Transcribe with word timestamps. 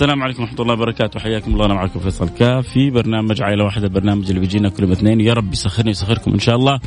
السلام 0.00 0.22
عليكم 0.22 0.42
ورحمة 0.42 0.60
الله 0.60 0.74
وبركاته. 0.74 1.20
حياكم 1.20 1.52
الله. 1.52 1.66
أنا 1.66 1.74
معكم 1.74 2.00
فيصل 2.00 2.28
كاف 2.28 2.68
في 2.68 2.90
برنامج 2.90 3.42
عائلة 3.42 3.64
واحدة 3.64 3.86
البرنامج 3.86 4.28
اللي 4.28 4.40
بيجينا 4.40 4.68
كل 4.68 4.82
يوم 4.82 4.92
اثنين. 4.92 5.20
يا 5.20 5.32
رب 5.32 5.52
يسخرني 5.52 5.88
ويسخركم 5.88 6.32
إن 6.32 6.38
شاء 6.38 6.56
الله. 6.56 6.80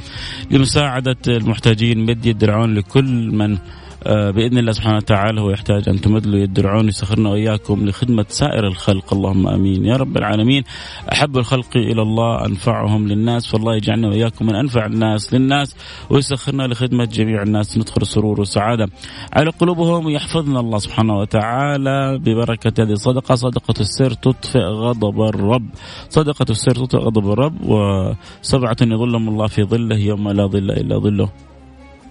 لمساعدة 0.52 1.18
المحتاجين 1.27 2.05
مد 2.05 2.26
يد 2.26 2.44
لكل 2.44 3.31
من 3.31 3.57
بإذن 4.05 4.57
الله 4.57 4.71
سبحانه 4.71 4.98
وتعالى 4.98 5.41
هو 5.41 5.49
يحتاج 5.49 5.89
أن 5.89 6.02
تمد 6.02 6.27
له 6.27 6.38
يد 6.38 6.59
العون 6.59 6.88
يسخرنا 6.88 7.30
وإياكم 7.30 7.85
لخدمة 7.85 8.26
سائر 8.29 8.67
الخلق. 8.67 9.13
اللهم 9.13 9.48
آمين. 9.48 9.85
يا 9.85 9.95
رب 9.95 10.17
العالمين 10.17 10.63
أحب 11.12 11.38
الخلق 11.38 11.77
إلى 11.77 12.02
الله 12.02 12.45
أنفعهم 12.45 13.07
للناس 13.07 13.48
فالله 13.48 13.76
يجعلنا 13.76 14.07
وإياكم 14.07 14.45
من 14.45 14.55
أنفع 14.55 14.85
الناس 14.85 15.34
للناس 15.34 15.76
ويسخرنا 16.09 16.63
لخدمة 16.63 17.05
جميع 17.05 17.43
الناس 17.43 17.77
ندخل 17.77 18.05
سرور 18.05 18.41
وسعادة 18.41 18.88
على 19.34 19.49
قلوبهم 19.49 20.05
ويحفظنا 20.05 20.59
الله 20.59 20.77
سبحانه 20.77 21.17
وتعالى 21.20 22.17
ببركة 22.17 22.84
هذه 22.84 22.91
الصدقة. 22.91 23.35
صدقة 23.35 23.73
السر 23.79 24.13
تطفئ 24.13 24.59
غضب 24.59 25.21
الرب. 25.21 25.70
صدقة 26.09 26.45
السر 26.49 26.76
تطفئ 26.76 26.98
غضب 26.98 27.31
الرب 27.31 27.55
وسبعة 27.62 28.77
يظلهم 28.81 29.29
الله 29.29 29.48
في 29.48 29.63
ظله 29.63 29.98
يوم 29.98 30.29
لا 30.29 30.48
ظل 30.48 30.71
إلا 30.71 30.98
ظله. 30.98 31.29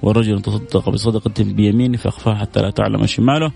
ورجل 0.02 0.42
تصدق 0.42 0.88
بصدقة 0.88 1.44
بيمينه 1.44 1.96
فأخفاها 1.96 2.34
حتى 2.34 2.62
لا 2.62 2.70
تعلم 2.70 3.06
شماله. 3.06 3.52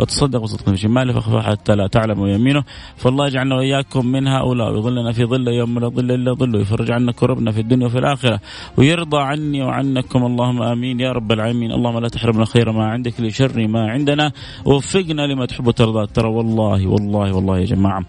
وتصدق 0.00 0.40
بصدقة 0.40 0.72
بشماله 0.72 1.12
فأخفاها 1.12 1.42
حتى 1.42 1.74
لا 1.74 1.86
تعلم 1.86 2.26
يمينه. 2.26 2.64
فالله 2.96 3.26
يجعلنا 3.26 3.56
وإياكم 3.56 4.06
من 4.06 4.26
هؤلاء 4.26 4.72
ويظلنا 4.72 5.12
في 5.12 5.24
ظل 5.24 5.48
يوم 5.48 5.78
لا 5.78 5.88
ظل 5.88 6.10
إلا 6.10 6.34
ظله 6.34 6.58
ويفرج 6.58 6.90
عنا 6.90 7.12
كربنا 7.12 7.50
في 7.50 7.60
الدنيا 7.60 7.86
وفي 7.86 7.98
الآخرة 7.98 8.40
ويرضى 8.76 9.18
عني 9.18 9.62
وعنكم 9.62 10.24
اللهم 10.26 10.62
آمين. 10.62 11.00
يا 11.00 11.12
رب 11.12 11.32
العالمين 11.32 11.72
اللهم 11.72 11.98
لا 11.98 12.08
تحرمنا 12.08 12.44
خير 12.44 12.72
ما 12.72 12.84
عندك 12.84 13.20
لشر 13.20 13.68
ما 13.68 13.90
عندنا 13.90 14.32
ووفقنا 14.64 15.22
لما 15.22 15.46
تحب 15.46 15.66
وترضى. 15.66 16.06
ترى 16.06 16.28
والله 16.28 16.86
والله 16.86 17.34
والله 17.34 17.58
يا 17.58 17.64
جماعة 17.64 18.04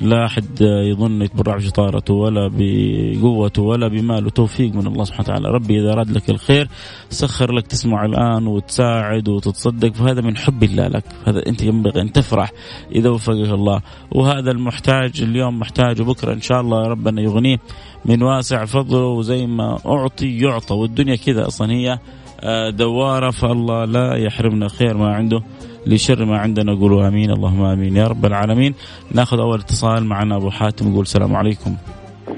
لا 0.00 0.26
أحد 0.26 0.60
يظن 0.60 1.22
يتبرع 1.22 1.56
بشطارته 1.56 2.14
ولا 2.14 2.50
بقوته 2.52 3.62
ولا 3.62 3.88
بماله. 3.88 4.30
توفيق 4.30 4.74
من 4.74 4.86
الله 4.86 5.04
سبحانه 5.04 5.28
وتعالى. 5.28 5.48
ربي 5.48 5.80
إذا 5.80 5.92
أراد 5.92 6.10
لك 6.10 6.30
الخير 6.30 6.68
سخر 7.10 7.52
لك 7.52 7.66
تسمع 7.66 8.04
الآن 8.04 8.46
وتساعد 8.46 9.28
وتتصدق 9.28 9.94
فهذا 9.94 10.20
من 10.20 10.36
حب 10.36 10.62
الله 10.62 10.88
لك. 10.88 11.04
هذا 11.32 11.46
أنت 11.46 11.62
ينبغي 11.62 12.00
أن 12.00 12.12
تفرح 12.12 12.52
إذا 12.94 13.10
وفقك 13.10 13.50
الله. 13.50 13.80
وهذا 14.12 14.50
المحتاج 14.50 15.22
اليوم 15.22 15.58
محتاج 15.58 16.00
وبكرة 16.00 16.32
إن 16.32 16.40
شاء 16.40 16.60
الله 16.60 16.88
ربنا 16.88 17.22
يغنيه 17.22 17.56
من 18.04 18.22
واسع 18.22 18.64
فضله 18.64 19.06
وزي 19.06 19.46
ما 19.46 19.78
أعطي 19.86 20.38
يعطى. 20.38 20.74
والدنيا 20.74 21.16
كذا 21.16 21.46
أصلا 21.46 21.72
هي 21.72 21.98
آه، 22.44 22.70
دوارة 22.70 23.30
فالله 23.30 23.84
لا 23.84 24.16
يحرمنا 24.16 24.68
خير 24.68 24.96
ما 24.96 25.14
عنده 25.14 25.42
لشر 25.86 26.24
ما 26.24 26.38
عندنا. 26.38 26.74
قولوا 26.74 27.08
آمين 27.08 27.30
اللهم 27.30 27.62
آمين 27.62 27.96
يا 27.96 28.06
رب 28.06 28.24
العالمين. 28.24 28.74
ناخذ 29.10 29.38
أول 29.40 29.58
اتصال 29.58 30.04
معنا 30.04 30.36
أبو 30.36 30.50
حاتم 30.50 30.92
يقول 30.92 31.02
السلام 31.02 31.36
عليكم. 31.36 31.76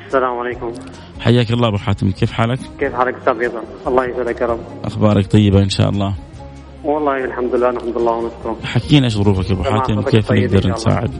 السلام 0.06 0.38
عليكم. 0.38 0.72
حياك 1.20 1.50
الله 1.50 1.68
أبو 1.68 1.76
حاتم 1.76 2.10
كيف 2.10 2.32
حالك؟ 2.32 2.58
كيف 2.80 2.94
حالك 2.94 3.14
أستاذ؟ 3.14 3.50
الله 3.86 4.04
يسعدك 4.04 4.40
يا 4.40 4.46
رب. 4.46 4.60
أخبارك 4.84 5.26
طيبة 5.26 5.62
إن 5.62 5.68
شاء 5.68 5.88
الله. 5.88 6.14
والله 6.84 7.24
الحمد 7.24 7.54
لله 7.54 7.70
نحمد 7.70 7.96
الله 7.96 8.12
ونشكره. 8.12 8.56
حكينا 8.64 9.04
إيش 9.04 9.16
ظروفك 9.16 9.50
يا 9.50 9.54
أبو 9.54 9.62
حاتم؟ 9.62 10.02
كيف 10.02 10.32
نقدر. 10.32 10.70
نساعد؟ 10.70 11.10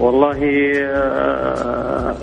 والله 0.00 0.38
آه، 0.76 2.14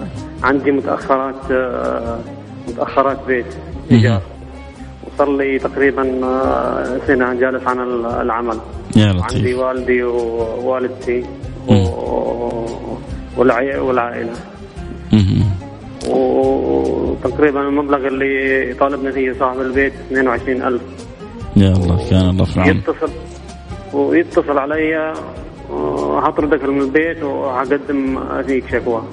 عندي 0.43 0.71
متأخرات 0.71 1.51
آه، 1.51 2.19
متأخرات 2.67 3.17
بيت. 3.27 3.45
ايجار 3.91 4.21
وصار 5.03 5.37
لي 5.37 5.59
تقريبا 5.59 6.25
آه، 6.25 6.99
سنة 7.07 7.33
جالس 7.33 7.67
عن 7.67 7.79
العمل. 8.21 8.57
يا 8.95 9.05
عندي 9.07 9.53
لطيف 9.53 9.59
والدي 9.59 10.03
ووالدتي 10.03 11.25
والعائلة. 13.37 14.33
وتقريبا 16.09 17.61
المبلغ 17.61 18.07
اللي 18.07 18.73
طالبنا 18.73 19.11
فيه 19.11 19.33
صاحب 19.39 19.61
البيت 19.61 19.93
22000 20.11 20.81
يا 21.55 21.71
الله 21.71 22.09
كان 22.09 22.29
الله 22.29 22.45
في 22.45 22.57
العون. 22.57 22.77
يتصل 22.77 23.11
ويتصل 23.93 24.57
علي 24.57 25.13
آه، 25.69 26.19
هطردك 26.19 26.63
من 26.63 26.81
البيت 26.81 27.23
وهقدم 27.23 28.19
فيك 28.43 28.67
شكوى. 28.71 29.03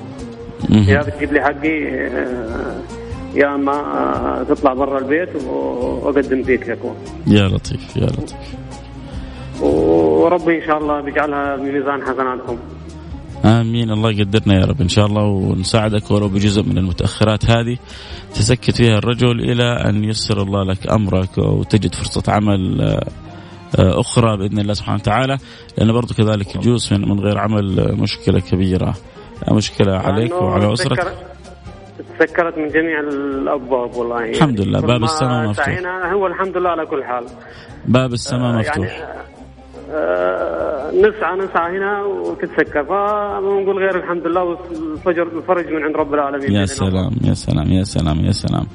يا. 0.71 1.03
بتجيب 1.03 1.33
لي 1.33 1.41
حقي 1.41 1.89
آه، 1.89 2.81
يا 3.35 3.55
إما 3.55 3.73
آه، 3.73 4.43
تطلع 4.43 4.73
برا 4.75 4.99
البيت 4.99 5.45
وأقدم 5.45 6.43
فيك 6.43 6.65
شكوى. 6.65 6.93
يا 7.27 7.49
لطيف 7.49 7.97
يا 7.97 8.07
لطيف. 8.07 8.55
وربي 9.63 10.63
إن 10.63 10.67
شاء 10.67 10.79
الله 10.79 11.01
بيجعلها 11.01 11.57
بميزان 11.57 12.03
حسناتكم. 12.03 12.59
آمين. 13.45 13.91
الله 13.91 14.11
يقدرنا 14.11 14.61
يا 14.61 14.65
رب. 14.67 14.81
إن 14.81 14.89
شاء 14.89 15.07
الله 15.07 15.23
ونساعدك 15.25 16.11
ولو 16.11 16.29
بجزء 16.29 16.63
من 16.63 16.79
المتأخرات 16.79 17.45
هذه 17.45 17.77
تسكت 18.35 18.71
فيها 18.77 18.99
الرجل 18.99 19.41
إلى 19.41 19.65
أن 19.89 20.05
يسر 20.05 20.43
الله 20.43 20.65
لك 20.65 20.93
أمرك 20.93 21.39
وتجد 21.39 21.95
فرصة 21.95 22.33
عمل 22.33 22.81
آه، 22.81 23.07
آه، 23.79 24.01
أخرى 24.01 24.37
بإذن 24.37 24.59
الله 24.59 24.73
سبحانه 24.75 24.99
وتعالى. 24.99 25.39
لأن 25.79 25.93
برضو 25.93 26.15
كذلك 26.15 26.57
الجلوس 26.57 26.93
من 26.93 27.21
غير 27.21 27.39
عمل 27.39 27.81
آه، 27.81 27.93
مشكلة 27.93 28.41
كبيرة. 28.41 28.95
آه، 29.49 29.55
مشكلة 29.55 29.93
عليك 29.97 30.33
وعلى 30.43 30.73
أسرتك. 30.73 31.13
تسكرت- 32.19 32.59
من 32.59 32.69
جميع 32.69 33.01
الأبواب 33.01 33.95
والله. 33.97 34.31
الحمد 34.31 34.61
لله، 34.61 34.81
باب 34.81 35.01
ما 35.01 35.05
السماء 35.05 35.49
مفتوح. 35.49 35.69
هو 36.13 36.27
الحمد 36.27 36.57
لله 36.57 36.71
على 36.71 36.87
كل 36.87 37.05
حال. 37.05 37.25
باب 37.87 38.13
السماء 38.13 38.43
يعني 38.55 38.59
مفتوح. 38.59 39.01
آه، 39.01 39.38
نسعى 39.89 41.39
نسعى 41.39 41.79
هنا 41.79 42.03
وتتسكر. 42.05 42.85
فما 42.85 43.41
نقول 43.41 43.79
غير 43.79 43.97
الحمد 43.97 44.27
لله 44.27 44.43
والفجر 44.45 45.23
الفرج 45.23 45.67
من 45.73 45.83
عند 45.85 45.97
رب 45.97 46.15
العالمين. 46.15 46.53
يا. 46.53 46.65
سلام 46.65 47.11
يا 47.25 47.35
سلام 47.35 47.73
يا 47.73 47.85
سلام 47.85 48.21
يا 48.25 48.33
سلام. 48.33 48.67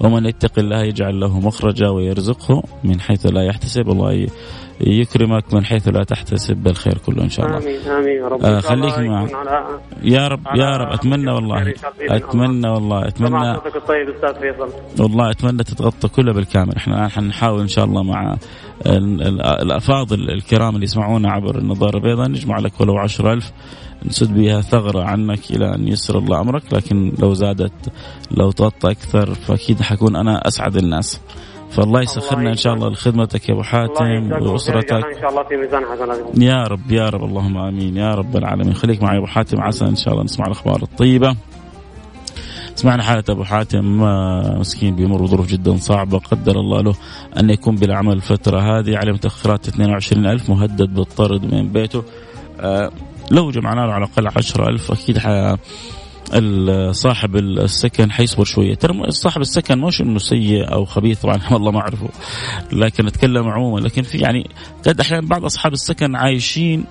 ومن 0.00 0.26
يتق 0.26 0.58
الله 0.58 0.82
يجعل 0.82 1.20
له 1.20 1.40
مخرجا 1.40 1.88
ويرزقه 1.88 2.62
من 2.84 3.00
حيث 3.00 3.26
لا 3.26 3.42
يحتسب. 3.42 3.90
الله 3.90 4.26
يكرمك 4.80 5.54
من 5.54 5.64
حيث 5.64 5.88
لا 5.88 6.04
تحتسب. 6.04 6.66
الخير 6.66 6.98
كله 7.06 7.22
إن 7.22 7.28
شاء 7.28 7.46
الله. 7.46 7.58
آمين 7.58 7.80
آمين 7.80 8.16
يا 8.22 8.28
رب. 8.28 8.44
آه، 8.44 8.60
خليك 8.60 8.98
مع- 8.98 9.22
يكون 9.22 9.36
على 9.36 9.66
يا 10.02 10.28
رب 10.28 10.40
يا 10.56 10.76
رب 10.76 10.92
أتمنى 10.92 11.30
والله. 11.32 11.74
أتمنى 12.10 12.68
والله 12.68 13.08
أتمنى. 13.08 13.28
سمع 13.28 13.54
صوتك 13.54 13.76
الطيب 13.76 14.08
أستاذ 14.08 14.34
فيصل. 14.40 14.68
والله 15.02 15.30
أتمنى 15.30 15.64
تتغطى 15.64 16.08
كلها 16.08 16.32
بالكامل. 16.32 16.76
إحنا 16.76 16.96
الآن 16.96 17.10
حنحاول 17.10 17.60
إن 17.60 17.68
شاء 17.68 17.84
الله 17.84 18.02
مع 18.02 18.36
ال- 18.86 19.22
ال- 19.22 19.42
الافاضل 19.42 20.30
الكرام 20.30 20.74
اللي 20.74 20.84
يسمعونا 20.84 21.30
عبر 21.32 21.58
النظارة 21.58 21.96
البيضاء 21.96 22.28
نجمع 22.28 22.58
لك 22.58 22.80
ولو 22.80 22.98
عشر 22.98 23.32
ألف 23.32 23.52
نسد 24.06 24.34
بها 24.34 24.60
ثغرة 24.60 25.02
عنك 25.02 25.50
إلى 25.50 25.74
أن 25.74 25.88
يسر 25.88 26.18
الله 26.18 26.40
أمرك 26.40 26.62
لكن 26.72 27.12
لو 27.18 27.34
زادت 27.34 27.72
لو 28.30 28.50
تغطى 28.50 28.90
أكثر 28.90 29.34
فأكيد 29.34 29.82
حكون 29.82 30.16
أنا 30.16 30.48
أسعد 30.48 30.76
الناس. 30.76 31.20
فالله 31.70 32.00
يسخرنا 32.02 32.50
إن 32.50 32.56
شاء 32.56 32.74
الله 32.74 32.88
لخدمتك 32.90 33.48
يا 33.48 33.54
الله 33.54 33.64
حاتم 33.64 34.04
ويجعلنا 34.04 34.36
إن 34.36 35.20
شاء 35.20 35.30
الله 35.30 35.42
في 35.48 35.56
ميزان 35.56 35.82
حسناتكم 35.84 36.42
يا 36.42 36.62
رب 36.62 36.90
يا 36.92 37.08
رب 37.08 37.24
اللهم 37.24 37.58
آمين. 37.58 37.96
يا 37.96 38.14
رب 38.14 38.36
العالمين. 38.36 38.74
خليك 38.74 39.02
معي 39.02 39.18
أبو 39.18 39.26
حاتم 39.26 39.60
عسى 39.60 39.84
إن 39.84 39.96
شاء 39.96 40.12
الله 40.14 40.24
نسمع 40.24 40.46
الأخبار 40.46 40.82
الطيبة. 40.82 41.36
سمعنا 42.82 43.02
حالة 43.02 43.24
أبو 43.28 43.44
حاتم 43.44 44.02
آه، 44.02 44.58
مسكين 44.58 44.96
بيمر 44.96 45.22
بظروف 45.22 45.46
جدا 45.46 45.76
صعبة 45.76 46.18
قدر 46.18 46.60
الله 46.60 46.80
له 46.82 46.94
أن 47.40 47.50
يكون 47.50 47.76
بلا 47.76 47.96
عمل 47.96 48.12
الفترة 48.12 48.60
هذه 48.60 48.96
عليه 48.96 49.12
متأخرات 49.12 49.68
22 49.68 50.26
ألف 50.26 50.50
مهدد 50.50 50.94
بالطرد 50.94 51.54
من 51.54 51.72
بيته. 51.72 52.04
آه، 52.60 52.90
لو 53.30 53.50
جمعنا 53.50 53.80
له 53.80 53.92
على 53.92 54.04
الأقل 54.04 54.28
10 54.36 54.68
ألف 54.68 54.92
أكيد 54.92 55.18
ح- 55.18 55.56
ال- 56.34 56.96
صاحب 56.96 57.36
السكن 57.36 58.10
حيصبر 58.10 58.44
شوية. 58.44 58.74
ترى 58.74 59.10
صاحب 59.10 59.40
السكن 59.40 59.78
مش 59.78 60.00
انه 60.00 60.18
سيء 60.18 60.72
أو 60.72 60.84
خبيث 60.84 61.20
طبعا 61.20 61.40
والله 61.52 61.70
ما 61.70 61.80
أعرفه 61.80 62.08
لكن 62.72 63.06
أتكلم 63.06 63.48
عموما. 63.48 63.80
لكن 63.80 64.02
في 64.02 64.18
يعني 64.18 64.50
قد 64.86 65.00
أحيانا 65.00 65.26
بعض 65.26 65.44
أصحاب 65.44 65.72
السكن 65.72 66.16
عايشين 66.16 66.84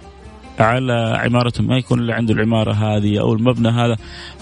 على 0.61 1.17
عمارته 1.23 1.63
ما 1.63 1.77
يكون 1.77 1.99
اللي 1.99 2.13
عنده 2.13 2.33
العمارة 2.33 2.73
هذه 2.73 3.19
أو 3.19 3.33
المبنى 3.33 3.69
هذا 3.69 3.97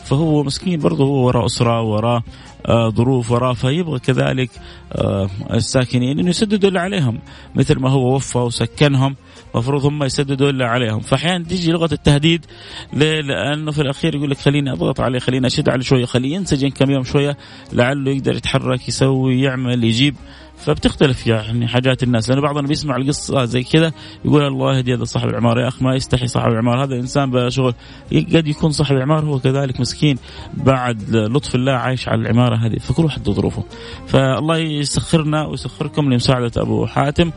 فهو 0.06 0.44
مسكين 0.44 0.80
برضه 0.80 1.04
هو 1.04 1.27
وراء 1.27 1.45
أسرة 1.45 1.81
وراء 1.81 2.24
آه، 2.66 2.89
ظروف 2.89 3.31
وراه 3.31 3.54
فيبغى 3.54 4.00
كذلك 4.00 4.50
آه، 4.92 5.30
الساكنين 5.54 6.19
إنه 6.19 6.30
يسددوا 6.30 6.69
اللي 6.69 6.80
عليهم 6.80 7.19
مثل 7.56 7.80
ما 7.80 7.89
هو 7.89 8.16
وفى 8.16 8.38
وسكنهم 8.38 9.16
المفروض 9.56 9.86
هم 9.86 10.04
يسددوا 10.04 10.50
اللي 10.50 10.66
عليهم 10.66 11.00
فأحيانا 11.00 11.44
تيجي 11.44 11.71
لغة 11.71 11.89
التهديد 11.94 12.45
ليه؟ 12.94 13.21
لأنه 13.21 13.71
في 13.71 13.81
الأخير 13.81 14.16
يقول 14.16 14.30
لك 14.30 14.38
خليني 14.38 14.71
أضغط 14.71 15.00
عليه 15.00 15.19
خليني 15.19 15.48
أشد 15.48 15.69
عليه 15.69 15.83
شوية 15.83 16.06
خليه 16.06 16.36
ينسجن 16.36 16.69
كم 16.69 16.92
يوم 16.92 17.04
شوية 17.04 17.38
لعله 17.74 18.12
يقدر 18.12 18.36
يتحرك 18.36 18.88
يسوي 18.88 19.42
يعمل 19.42 19.83
يجيب 19.83 20.16
فبتختلف 20.60 21.28
يعني 21.28 21.68
حاجات 21.68 22.04
الناس. 22.04 22.30
لأنه 22.30 22.42
بعضنا 22.42 22.68
بيسمع 22.68 22.96
القصة 22.96 23.46
زي 23.46 23.64
كذا 23.64 23.92
يقول 24.26 24.48
الله 24.48 24.78
يهدي 24.78 24.94
هذا 24.94 25.04
صاحب 25.04 25.30
العماره 25.30 25.62
يا 25.62 25.68
اخ 25.68 25.82
ما 25.82 25.96
يستحي 25.96 26.28
صاحب 26.28 26.52
العماره 26.52 26.84
هذا 26.84 26.96
إنسان 26.96 27.32
بشغل 27.32 27.74
قد 28.14 28.48
يكون 28.48 28.72
صاحب 28.72 28.96
العماره 28.96 29.26
هو 29.26 29.40
كذلك 29.40 29.80
مسكين 29.80 30.18
بعد 30.54 31.16
لطف 31.16 31.56
الله 31.56 31.72
عايش 31.72 32.10
على 32.10 32.22
العمارة 32.22 32.56
هذه. 32.56 32.78
فكل 32.78 33.04
واحد 33.04 33.30
ظروفه. 33.30 33.64
فالله 34.08 34.58
يسخرنا 34.58 35.46
ويسخركم 35.46 36.14
لمساعدة 36.14 36.52
أبو 36.58 36.86
حاتم. 36.86 37.32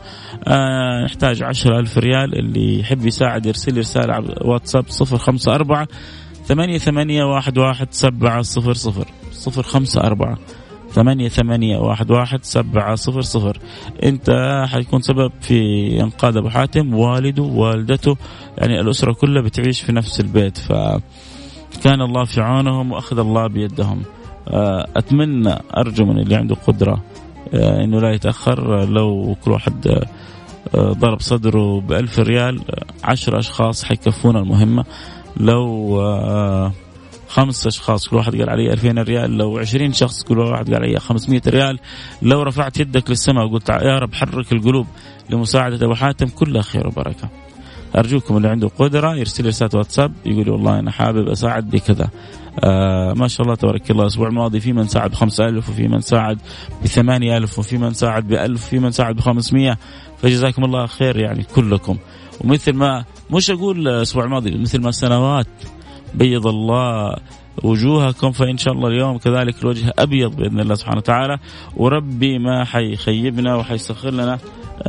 آه 0.47 1.05
نحتاج 1.05 1.43
عشرة 1.43 1.79
ألف 1.79 1.97
ريال. 1.97 2.39
اللي 2.39 2.79
يحب 2.79 3.05
يساعد 3.05 3.45
يرسل 3.45 3.73
لي 3.73 3.79
رسالة 3.79 4.13
على 4.13 4.35
واتساب 4.41 4.85
صفر 4.89 5.17
خمسة 5.17 5.55
أربعة 5.55 5.87
ثمانية 6.45 6.77
ثمانية 6.77 7.23
واحد 7.23 7.57
واحد 7.57 7.87
سبعة 7.91 8.41
صفر 8.41 8.73
صفر. 8.73 9.07
صفر 9.31 9.63
خمسة 9.63 10.01
أربعة. 10.01 10.37
ثمانية 10.93 11.27
ثمانية 11.27 11.77
واحد 11.77 12.11
واحد 12.11 12.43
سبعة 12.43 12.95
صفر 12.95 13.21
صفر. 13.21 13.57
أنت 14.03 14.29
حيكون 14.67 15.01
سبب 15.01 15.31
في 15.41 15.87
إنقاذ 16.01 16.37
أبو 16.37 16.49
حاتم 16.49 16.93
والده 16.93 17.43
والدته 17.43 18.17
يعني 18.57 18.79
الأسرة 18.79 19.13
كلها 19.13 19.41
بتعيش 19.41 19.81
في 19.81 19.91
نفس 19.91 20.19
البيت. 20.19 20.57
فكان 20.57 22.01
الله 22.01 22.23
في 22.23 22.41
عونهم 22.41 22.91
وأخذ 22.91 23.19
الله 23.19 23.47
بيدهم. 23.47 24.01
آه، 24.47 24.87
أتمنى 24.95 25.55
أرجو 25.77 26.05
من 26.05 26.19
اللي 26.19 26.35
عنده 26.35 26.55
قدرة 26.55 27.03
آه، 27.53 27.83
أنه 27.83 27.99
لا 27.99 28.11
يتأخر. 28.11 28.85
لو 28.85 29.35
كل 29.45 29.51
واحد 29.51 29.87
آه، 30.75 30.91
ضرب 30.91 31.19
صدره 31.19 31.81
بألف 31.81 32.19
ريال 32.19 32.61
عشر 33.03 33.39
أشخاص 33.39 33.83
حيكفونا 33.83 34.39
المهمة. 34.39 34.85
لو 35.37 35.99
خمس 37.33 37.67
أشخاص 37.67 38.07
كل 38.07 38.15
واحد 38.15 38.35
قال 38.35 38.49
علي 38.49 38.73
2000 38.73 39.01
ريال. 39.01 39.37
لو 39.37 39.57
20 39.57 39.93
شخص 39.93 40.23
كل 40.23 40.39
واحد 40.39 40.73
قال 40.73 40.83
علي 40.83 40.99
500 40.99 41.41
ريال. 41.47 41.79
لو 42.21 42.43
رفعت 42.43 42.79
يدك 42.79 43.09
للسماء 43.09 43.45
وقلت 43.45 43.69
يا 43.69 43.99
رب 43.99 44.13
حرك 44.13 44.51
القلوب 44.51 44.87
لمساعدة 45.29 45.85
أبو 45.85 45.95
حاتم 45.95 46.27
كلها 46.27 46.61
خير 46.61 46.87
وبركة. 46.87 47.29
أرجوكم 47.95 48.37
اللي 48.37 48.47
عنده 48.47 48.67
قدرة 48.67 49.15
يرسل 49.15 49.45
رسالة 49.45 49.69
واتساب 49.73 50.13
يقول 50.25 50.49
والله 50.49 50.79
أنا 50.79 50.91
حابب 50.91 51.27
أساعد 51.27 51.69
بكذا. 51.69 52.09
آه 52.63 53.13
ما 53.13 53.27
شاء 53.27 53.41
الله 53.41 53.55
تبارك 53.55 53.91
الله 53.91 54.01
الأسبوع 54.01 54.27
الماضي 54.27 54.59
في 54.59 54.73
من 54.73 54.87
ساعد 54.87 55.11
ب 55.11 55.13
5000 55.13 55.69
وفي 55.69 55.87
من 55.87 56.01
ساعد 56.01 56.37
ب 56.83 56.87
8000 56.87 57.59
وفي 57.59 57.77
من 57.77 57.93
ساعد 57.93 58.27
ب 58.27 58.33
1000 58.33 58.63
وفي 58.65 58.79
من 58.79 58.91
ساعد 58.91 59.15
ب 59.15 59.19
500 59.19 59.77
فجزاكم 60.21 60.63
الله 60.63 60.85
خير 60.85 61.17
يعني 61.19 61.43
كلكم. 61.55 61.97
ومثل 62.41 62.73
ما 62.73 63.05
مش 63.31 63.51
أقول 63.51 63.87
الأسبوع 63.87 64.23
الماضي 64.23 64.57
مثل 64.57 64.81
ما 64.81 64.91
سنوات 64.91 65.47
بيض 66.15 66.47
الله 66.47 67.15
وجوهكم 67.63 68.31
فإن 68.31 68.57
شاء 68.57 68.73
الله 68.73 68.87
اليوم 68.87 69.17
كذلك 69.17 69.61
الوجه 69.61 69.93
أبيض 69.99 70.35
بإذن 70.35 70.59
الله 70.59 70.75
سبحانه 70.75 70.97
وتعالى. 70.97 71.37
وربي 71.77 72.39
ما 72.39 72.63
حيخيبنا 72.65 73.55
وحيسخر 73.55 74.09
لنا 74.09 74.39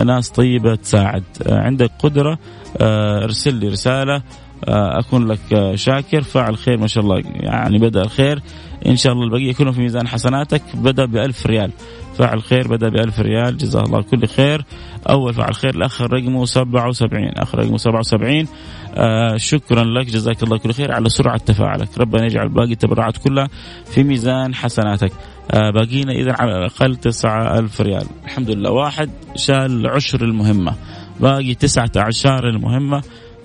ناس 0.05 0.31
طيبة 0.31 0.75
تساعد. 0.75 1.25
عندك 1.51 1.91
قدرة 1.99 2.39
آه، 2.81 3.25
ارسل 3.25 3.55
لي 3.55 3.69
رسالة 3.69 4.23
آه، 4.69 4.99
أكون 4.99 5.27
لك 5.27 5.75
شاكر. 5.75 6.23
فاعل 6.23 6.57
خير 6.57 6.79
ما 6.79 6.87
شاء 6.87 7.05
الله 7.05 7.23
يعني 7.25 7.79
بدأ 7.79 8.01
الخير. 8.03 8.43
إن 8.87 8.97
شاء 8.97 9.13
الله 9.13 9.25
البقية 9.25 9.53
كلهم 9.53 9.73
في 9.73 9.81
ميزان 9.81 10.09
حسناتك 10.09 10.63
بدأ 10.75 11.05
بألف 11.05 11.47
ريال. 11.47 11.71
فاعل 12.19 12.43
خير 12.43 12.69
بدأ 12.69 12.89
بألف 12.89 13.21
ريال 13.21 13.57
جزاه 13.57 13.83
الله 13.83 14.03
كل 14.03 14.27
خير. 14.27 14.65
أول 15.11 15.35
فاعل 15.35 15.55
خير 15.55 15.75
الاخ 15.75 16.03
رقمه 16.03 16.45
77 16.45 17.29
اخ 17.29 17.55
رقمه 17.55 17.77
77 17.77 18.47
آه 18.95 19.37
شكرا 19.37 19.85
لك 19.85 20.07
جزاك 20.07 20.43
الله 20.43 20.59
كل 20.59 20.73
خير 20.73 20.93
على 20.93 21.09
سرعة 21.09 21.37
تفاعلك. 21.37 21.99
ربنا 21.99 22.25
يجعل 22.27 22.49
باقي 22.49 22.73
التبرعات 22.73 23.17
كلها 23.17 23.49
في 23.85 24.03
ميزان 24.03 24.55
حسناتك. 24.55 25.13
آه 25.51 25.71
باقينا 25.71 26.13
إذا 26.13 26.33
على 26.39 26.59
الأقل 26.59 26.97
9000 26.97 27.81
ريال. 27.81 28.07
الحمد 28.25 28.51
لله. 28.51 28.71
واحد 28.71 29.11
شال 29.37 29.87
عشر 29.87 30.25
المهمة 30.25 30.75
باقي 31.21 31.55
تسعة 31.55 31.91
أعشار 31.97 32.49
المهمة. 32.49 33.03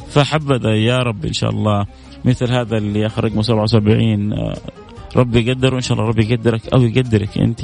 فحبذا 0.09 0.75
يا 0.75 0.97
رب 0.97 1.25
إن 1.25 1.33
شاء 1.33 1.49
الله 1.49 1.85
مثل 2.25 2.51
هذا 2.51 2.77
اللي 2.77 3.05
أخ 3.05 3.19
رقمه 3.19 3.41
77 3.41 4.33
ربي 5.15 5.47
يقدره 5.47 5.75
ان 5.75 5.81
شاء 5.81 5.97
الله 5.97 6.09
ربي 6.09 6.33
يقدرك 6.33 6.73
أو 6.73 6.81
يقدرك 6.81 7.37
أنت 7.37 7.61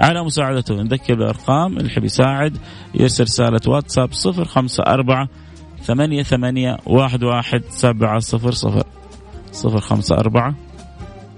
على 0.00 0.24
مساعدته. 0.24 0.74
نذكر 0.74 1.14
بالارقام 1.14 1.76
اللي 1.76 1.86
يحب 1.86 2.04
يساعد 2.04 2.56
يرسل 2.94 3.24
رسالة 3.24 3.60
واتساب 3.66 4.10
054 4.12 5.28
ثمانية 5.82 6.22
ثمانية 6.22 6.76
واحد 6.86 7.24
واحد 7.24 7.62
سبعة 7.68 8.18
صفر 8.18 8.50
صفر. 8.50 8.86
صفر 9.52 9.80
خمسة 9.80 10.16
أربعة 10.16 10.54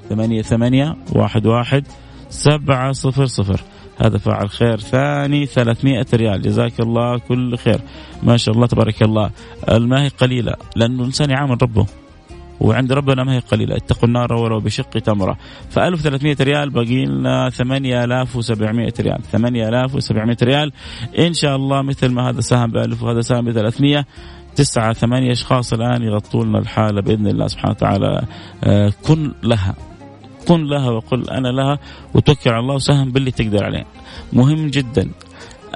ثمانية 0.08 0.42
ثمانية 0.42 0.96
واحد 1.12 1.46
واحد 1.46 1.86
سبعة 2.28 2.92
صفر 2.92 3.26
صفر. 3.26 3.60
هذا 4.00 4.18
فاعل 4.18 4.50
خير. 4.50 4.78
ثاني 4.80 5.46
300 5.46 6.06
ريال. 6.14 6.42
جزاك 6.42 6.80
الله 6.80 7.18
كل 7.18 7.56
خير. 7.56 7.80
ما 8.22 8.36
شاء 8.36 8.54
الله 8.54 8.66
تبارك 8.66 9.02
الله. 9.02 9.30
ما 9.70 10.02
هي 10.04 10.08
قليلة 10.08 10.54
لأنه 10.76 11.00
الإنسان 11.00 11.30
يعامل 11.30 11.62
ربه. 11.62 11.86
وعند 12.60 12.92
ربنا 12.92 13.24
ما 13.24 13.34
هي 13.34 13.38
قليلة. 13.38 13.76
اتقوا 13.76 14.08
النار 14.08 14.32
ولو 14.32 14.60
بشق 14.60 14.90
تمرة. 14.90 15.36
ف 15.70 15.78
1300 15.78 16.36
ريال 16.40 16.70
باقي 16.70 17.04
لنا 17.04 17.50
8700 17.50 18.92
ريال. 19.00 19.22
8700 19.22 20.36
ريال. 20.42 20.72
إن 21.18 21.32
شاء 21.34 21.56
الله 21.56 21.82
مثل 21.82 22.08
ما 22.08 22.30
هذا 22.30 22.40
ساهم 22.40 22.70
ب 22.70 22.76
1000 22.76 23.02
وهذا 23.02 23.20
ساهم 23.20 23.44
ب 23.44 23.52
300 23.52 24.06
تسعة 24.56 24.92
ثمانية 24.92 25.32
أشخاص 25.32 25.72
الآن 25.72 26.02
يغطوا 26.02 26.44
لنا 26.44 26.58
الحالة 26.58 27.00
بإذن 27.00 27.26
الله 27.26 27.46
سبحانه 27.46 27.70
وتعالى. 27.70 28.22
آه، 28.64 28.92
كن 29.06 29.32
لها. 29.42 29.74
كن 30.48 30.64
لها 30.64 30.90
وقل 30.90 31.30
أنا 31.30 31.48
لها 31.48 31.78
وتوكل 32.14 32.50
على 32.50 32.60
الله 32.60 32.74
وساهم 32.74 33.12
باللي 33.12 33.30
تقدر 33.30 33.64
عليه. 33.64 33.84
مهم 34.32 34.68
جدا. 34.68 35.10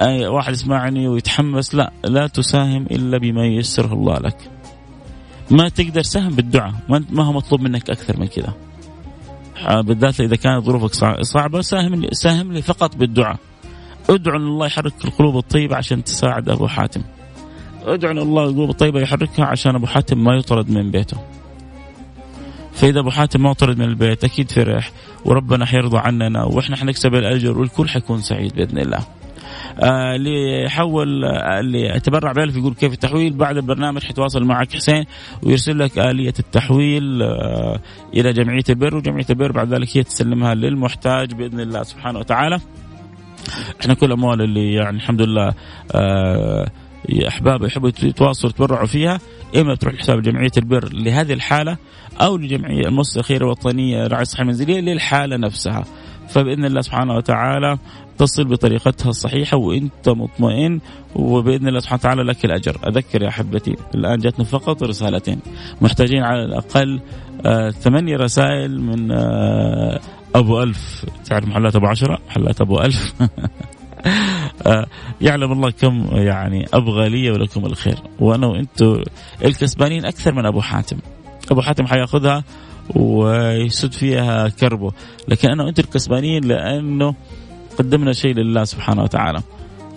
أي 0.01 0.27
واحد 0.27 0.53
يسمعني 0.53 1.07
ويتحمس 1.07 1.75
لا 1.75 1.91
لا 2.03 2.27
تساهم 2.27 2.85
إلا 2.91 3.17
بما 3.17 3.45
ييسره 3.45 3.93
الله 3.93 4.17
لك. 4.17 4.37
ما 5.51 5.69
تقدر 5.69 6.01
سهم 6.01 6.29
بالدعاء. 6.29 6.73
ما 6.89 7.23
هو 7.23 7.33
مطلوب 7.33 7.61
منك 7.61 7.89
أكثر 7.89 8.19
من 8.19 8.27
كذا. 8.27 8.53
آه، 9.67 9.81
بالذات 9.81 10.21
إذا 10.21 10.35
كانت 10.35 10.65
ظروفك 10.65 10.93
صعبة 11.21 11.61
ساهم 11.61 12.07
ساهم 12.11 12.53
لي 12.53 12.61
فقط 12.61 12.95
بالدعاء. 12.95 13.37
ادعو 14.09 14.37
أن 14.37 14.41
الله 14.41 14.65
يحرك 14.65 14.93
القلوب 15.05 15.37
الطيبة 15.37 15.75
عشان 15.75 16.03
تساعد 16.03 16.49
أبو 16.49 16.67
حاتم. 16.67 17.01
ادعو 17.85 18.11
أن 18.11 18.17
الله 18.17 18.43
القلوب 18.43 18.69
الطيبة 18.69 19.01
يحركها 19.01 19.45
عشان 19.45 19.75
أبو 19.75 19.85
حاتم 19.85 20.23
ما 20.23 20.35
يطرد 20.35 20.69
من 20.69 20.91
بيته. 20.91 21.17
فإذا 22.73 22.99
أبو 22.99 23.09
حاتم 23.09 23.43
ما 23.43 23.53
طرد 23.53 23.77
من 23.77 23.85
البيت 23.85 24.23
أكيد 24.23 24.51
فرح 24.51 24.91
وربنا 25.25 25.65
حيرضى 25.65 25.97
عننا 25.97 26.43
وإحنا 26.43 26.75
حنكسب 26.75 27.15
الأجر 27.15 27.57
والكل 27.57 27.89
حيكون 27.89 28.21
سعيد 28.21 28.55
بإذن 28.55 28.77
الله. 28.77 29.05
اللي 30.15 30.63
يحول 30.63 31.25
آه، 31.25 31.59
اللي 31.59 31.81
يتبرع 31.81 32.31
بألف 32.31 32.55
يقول 32.55 32.73
كيف 32.73 32.93
التحويل؟ 32.93 33.33
بعد 33.33 33.57
البرنامج 33.57 34.03
حيتواصل 34.03 34.43
معك 34.43 34.73
حسين 34.73 35.05
ويرسل 35.43 35.79
لك 35.79 35.99
آلية 35.99 36.33
التحويل 36.39 37.21
آه، 37.21 37.79
إلى 38.13 38.33
جمعية 38.33 38.63
البر 38.69 38.95
وجمعية 38.95 39.25
البر 39.29 39.51
بعد 39.51 39.73
ذلك 39.73 39.97
هي 39.97 40.03
تسلمها 40.03 40.55
للمحتاج 40.55 41.33
بإذن 41.33 41.59
الله 41.59 41.83
سبحانه 41.83 42.19
وتعالى. 42.19 42.59
إحنا 43.81 43.93
كل 43.93 44.05
الاموال 44.05 44.41
اللي 44.41 44.73
يعني 44.73 44.97
الحمد 44.97 45.21
لله 45.21 45.53
أحباب 47.27 47.63
يحبوا 47.63 47.89
يتواصلوا 48.03 48.51
يتبرعوا 48.53 48.87
فيها 48.87 49.19
إما 49.55 49.75
تروح 49.75 49.93
لحساب 49.93 50.21
جمعية 50.21 50.51
البر 50.57 50.89
لهذه 50.93 51.33
الحالة 51.33 51.77
أو 52.21 52.37
لجمعية 52.37 52.87
المؤسسه 52.87 53.19
الخيريه 53.19 53.45
الوطنية 53.45 54.07
رعاية 54.07 54.21
الصحه 54.21 54.41
المنزليه 54.41 54.79
للحالة 54.79 55.37
نفسها. 55.37 55.83
فبإذن 56.29 56.65
الله 56.65 56.81
سبحانه 56.81 57.15
وتعالى 57.15 57.77
تصل 58.17 58.43
بطريقتها 58.43 59.09
الصحيحة 59.09 59.57
وانت 59.57 60.09
مطمئن 60.09 60.79
وبإذن 61.15 61.67
الله 61.67 61.79
سبحانه 61.79 61.99
وتعالى 61.99 62.23
لك 62.23 62.45
الأجر، 62.45 62.77
أذكر 62.87 63.21
يا 63.21 63.27
أحبتي 63.27 63.75
الآن 63.95 64.19
جاتنا 64.19 64.45
فقط 64.45 64.83
رسالتين، 64.83 65.39
محتاجين 65.81 66.23
على 66.23 66.45
الأقل 66.45 67.01
آه 67.45 67.69
ثمانية 67.69 68.17
رسائل 68.17 68.81
من 68.81 69.11
آه 69.11 69.99
أبو 70.35 70.63
ألف، 70.63 71.05
تعرف 71.25 71.47
محلات 71.47 71.75
أبو 71.75 71.87
عشرة، 71.87 72.19
محلات 72.27 72.61
أبو 72.61 72.79
ألف. 72.79 73.13
آه 74.67 74.85
يعلم 75.21 75.51
الله 75.51 75.71
كم 75.71 76.07
يعني 76.11 76.65
أبغى 76.73 77.09
لي 77.09 77.31
ولكم 77.31 77.65
الخير، 77.65 77.97
وأنا 78.19 78.47
وأنتم 78.47 79.03
الكسبانين 79.45 80.05
أكثر 80.05 80.33
من 80.33 80.45
أبو 80.45 80.61
حاتم. 80.61 80.97
أبو 81.51 81.61
حاتم 81.61 81.87
حيأخذها 81.87 82.43
ويسد 82.95 83.91
فيها 83.91 84.49
كربه. 84.49 84.91
لكن 85.27 85.49
أنا 85.49 85.63
وأنتم 85.63 85.83
الكسبانين 85.83 86.43
لأنه 86.43 87.15
قدمنا 87.79 88.13
شيء 88.13 88.35
لله 88.35 88.63
سبحانه 88.63 89.03
وتعالى. 89.03 89.41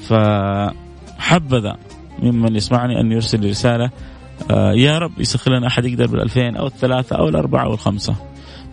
فحبذا 0.08 1.76
ممن 2.18 2.56
يسمعني 2.56 3.00
أن 3.00 3.12
يرسل 3.12 3.50
رسالة 3.50 3.90
آه 4.50 4.72
يا 4.72 4.98
رب 4.98 5.20
يسخر 5.20 5.52
لنا 5.52 5.66
أحد 5.66 5.84
يقدر 5.84 6.06
بالألفين 6.06 6.56
أو 6.56 6.66
الثلاثة 6.66 7.16
أو 7.16 7.28
الأربعة 7.28 7.64
أو 7.64 7.74
الخمسة. 7.74 8.14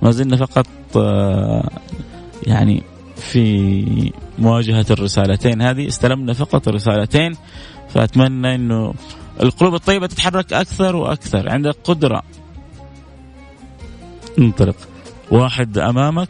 ما 0.01 0.12
زلنا 0.12 0.36
فقط 0.36 0.67
آه 0.96 1.70
يعني 2.48 2.84
في 3.15 4.13
مواجهة 4.39 4.86
الرسالتين. 4.91 5.62
هذه 5.62 5.88
استلمنا 5.88 6.34
فقط 6.34 6.67
الرسالتين 6.67 7.31
فأتمنى 7.89 8.55
إنه 8.55 8.93
القلوب 9.41 9.74
الطيبة 9.74 10.08
تتحرك 10.08 10.53
أكثر 10.53 10.96
وأكثر. 10.96 11.50
عندك 11.50 11.75
قدرة 11.84 12.24
انطلق. 14.39 14.75
واحد 15.31 15.77
أمامك 15.77 16.29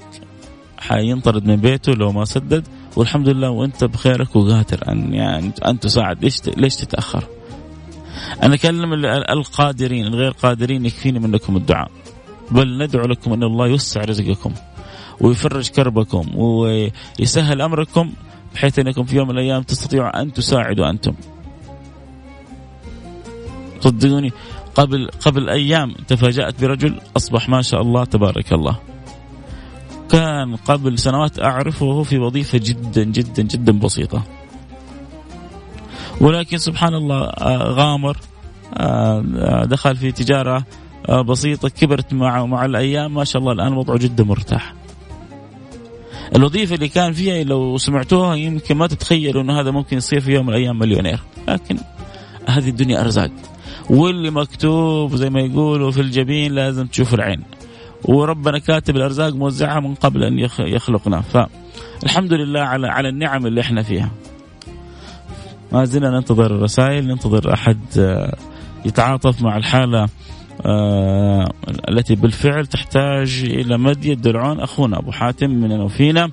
حينطرد 0.81 1.45
من 1.45 1.55
بيته 1.55 1.93
لو 1.93 2.11
ما 2.11 2.25
سدد 2.25 2.67
والحمد 2.95 3.29
لله 3.29 3.49
وانت 3.49 3.83
بخيرك 3.83 4.35
وقادر 4.35 4.91
أن 4.91 5.13
يعني 5.13 5.51
أن 5.65 5.79
تساعد 5.79 6.23
ليش 6.23 6.41
ليش 6.57 6.75
تتأخر؟ 6.75 7.23
أنا 8.43 8.55
أكلم 8.55 8.93
القادرين 9.05 10.05
الغير 10.07 10.31
قادرين 10.31 10.85
يكفيني 10.85 11.19
منكم 11.19 11.57
الدعاء 11.57 11.91
بل 12.51 12.83
ندعو 12.83 13.05
لكم 13.05 13.33
أن 13.33 13.43
الله 13.43 13.67
يوسع 13.67 14.01
رزقكم 14.01 14.53
ويفرج 15.21 15.69
كربكم 15.69 16.35
ويسهل 16.35 17.61
أمركم 17.61 18.13
بحيث 18.53 18.79
أنكم 18.79 19.03
في 19.03 19.15
يوم 19.15 19.27
من 19.27 19.33
الأيام 19.33 19.63
تستطيعوا 19.63 20.21
أن 20.21 20.33
تساعدوا 20.33 20.89
أنتم. 20.89 21.13
صدقوني 23.79 24.31
قبل 24.75 25.09
قبل 25.19 25.49
أيام 25.49 25.93
تفاجأت 26.07 26.61
برجل 26.61 27.01
أصبح 27.17 27.49
ما 27.49 27.61
شاء 27.61 27.81
الله 27.81 28.03
تبارك 28.05 28.53
الله. 28.53 28.90
كان 30.11 30.55
قبل 30.55 30.99
سنوات 30.99 31.39
أعرفه 31.39 31.85
وهو 31.85 32.03
في 32.03 32.19
وظيفة 32.19 32.57
جدا 32.63 33.03
جدا 33.03 33.43
جدا 33.43 33.71
بسيطة. 33.71 34.23
ولكن 36.21 36.57
سبحان 36.57 36.93
الله 36.95 37.23
آه، 37.23 37.57
غامر 37.57 38.17
آه، 38.77 39.65
دخل 39.65 39.95
في 39.95 40.11
تجارة 40.11 40.63
آه، 41.09 41.21
بسيطة 41.21 41.69
كبرت 41.69 42.13
مع 42.13 42.45
مع 42.45 42.65
الأيام 42.65 43.13
ما 43.13 43.23
شاء 43.23 43.41
الله 43.41 43.51
الآن 43.51 43.73
وضعه 43.73 43.97
جدا 43.97 44.23
مرتاح. 44.23 44.73
الوظيفة 46.35 46.75
اللي 46.75 46.87
كان 46.87 47.13
فيها 47.13 47.43
لو 47.43 47.77
سمعتوها 47.77 48.35
يمكن 48.35 48.77
ما 48.77 48.87
تتخيلوا 48.87 49.41
إنه 49.41 49.59
هذا 49.59 49.71
ممكن 49.71 49.97
يصير 49.97 50.19
في 50.19 50.31
يوم 50.31 50.45
من 50.45 50.53
الأيام 50.53 50.79
مليونير، 50.79 51.19
لكن 51.47 51.77
هذه 52.47 52.69
الدنيا 52.69 53.01
أرزاق. 53.01 53.31
واللي 53.89 54.31
مكتوب 54.31 55.15
زي 55.15 55.29
ما 55.29 55.41
يقولوا 55.41 55.91
في 55.91 56.01
الجبين 56.01 56.51
لازم 56.51 56.87
تشوف 56.87 57.13
العين. 57.13 57.43
وربنا 58.05 58.59
كاتب 58.59 58.95
الأرزاق 58.95 59.33
موزعها 59.33 59.79
من 59.79 59.95
قبل 59.95 60.23
أن 60.23 60.39
يخلقنا، 60.59 61.21
فالحمد 61.21 62.33
لله 62.33 62.59
على 62.59 62.87
على 62.87 63.09
النعم 63.09 63.47
اللي 63.47 63.61
إحنا 63.61 63.83
فيها. 63.83 64.11
ما 65.71 65.85
زلنا 65.85 66.09
ننتظر 66.09 66.45
الرسائل 66.45 67.07
ننتظر 67.07 67.53
أحد 67.53 67.79
آه، 67.99 68.37
يتعاطف 68.85 69.41
مع 69.41 69.57
الحالة 69.57 70.09
آه 70.65 71.51
التي 71.89 72.15
بالفعل 72.15 72.65
تحتاج 72.67 73.43
إلى 73.43 73.77
مد 73.77 74.05
يد 74.05 74.27
العون. 74.27 74.59
أخونا 74.59 74.99
أبو 74.99 75.11
حاتم 75.11 75.49
من 75.49 75.71
وفينا 75.71 76.31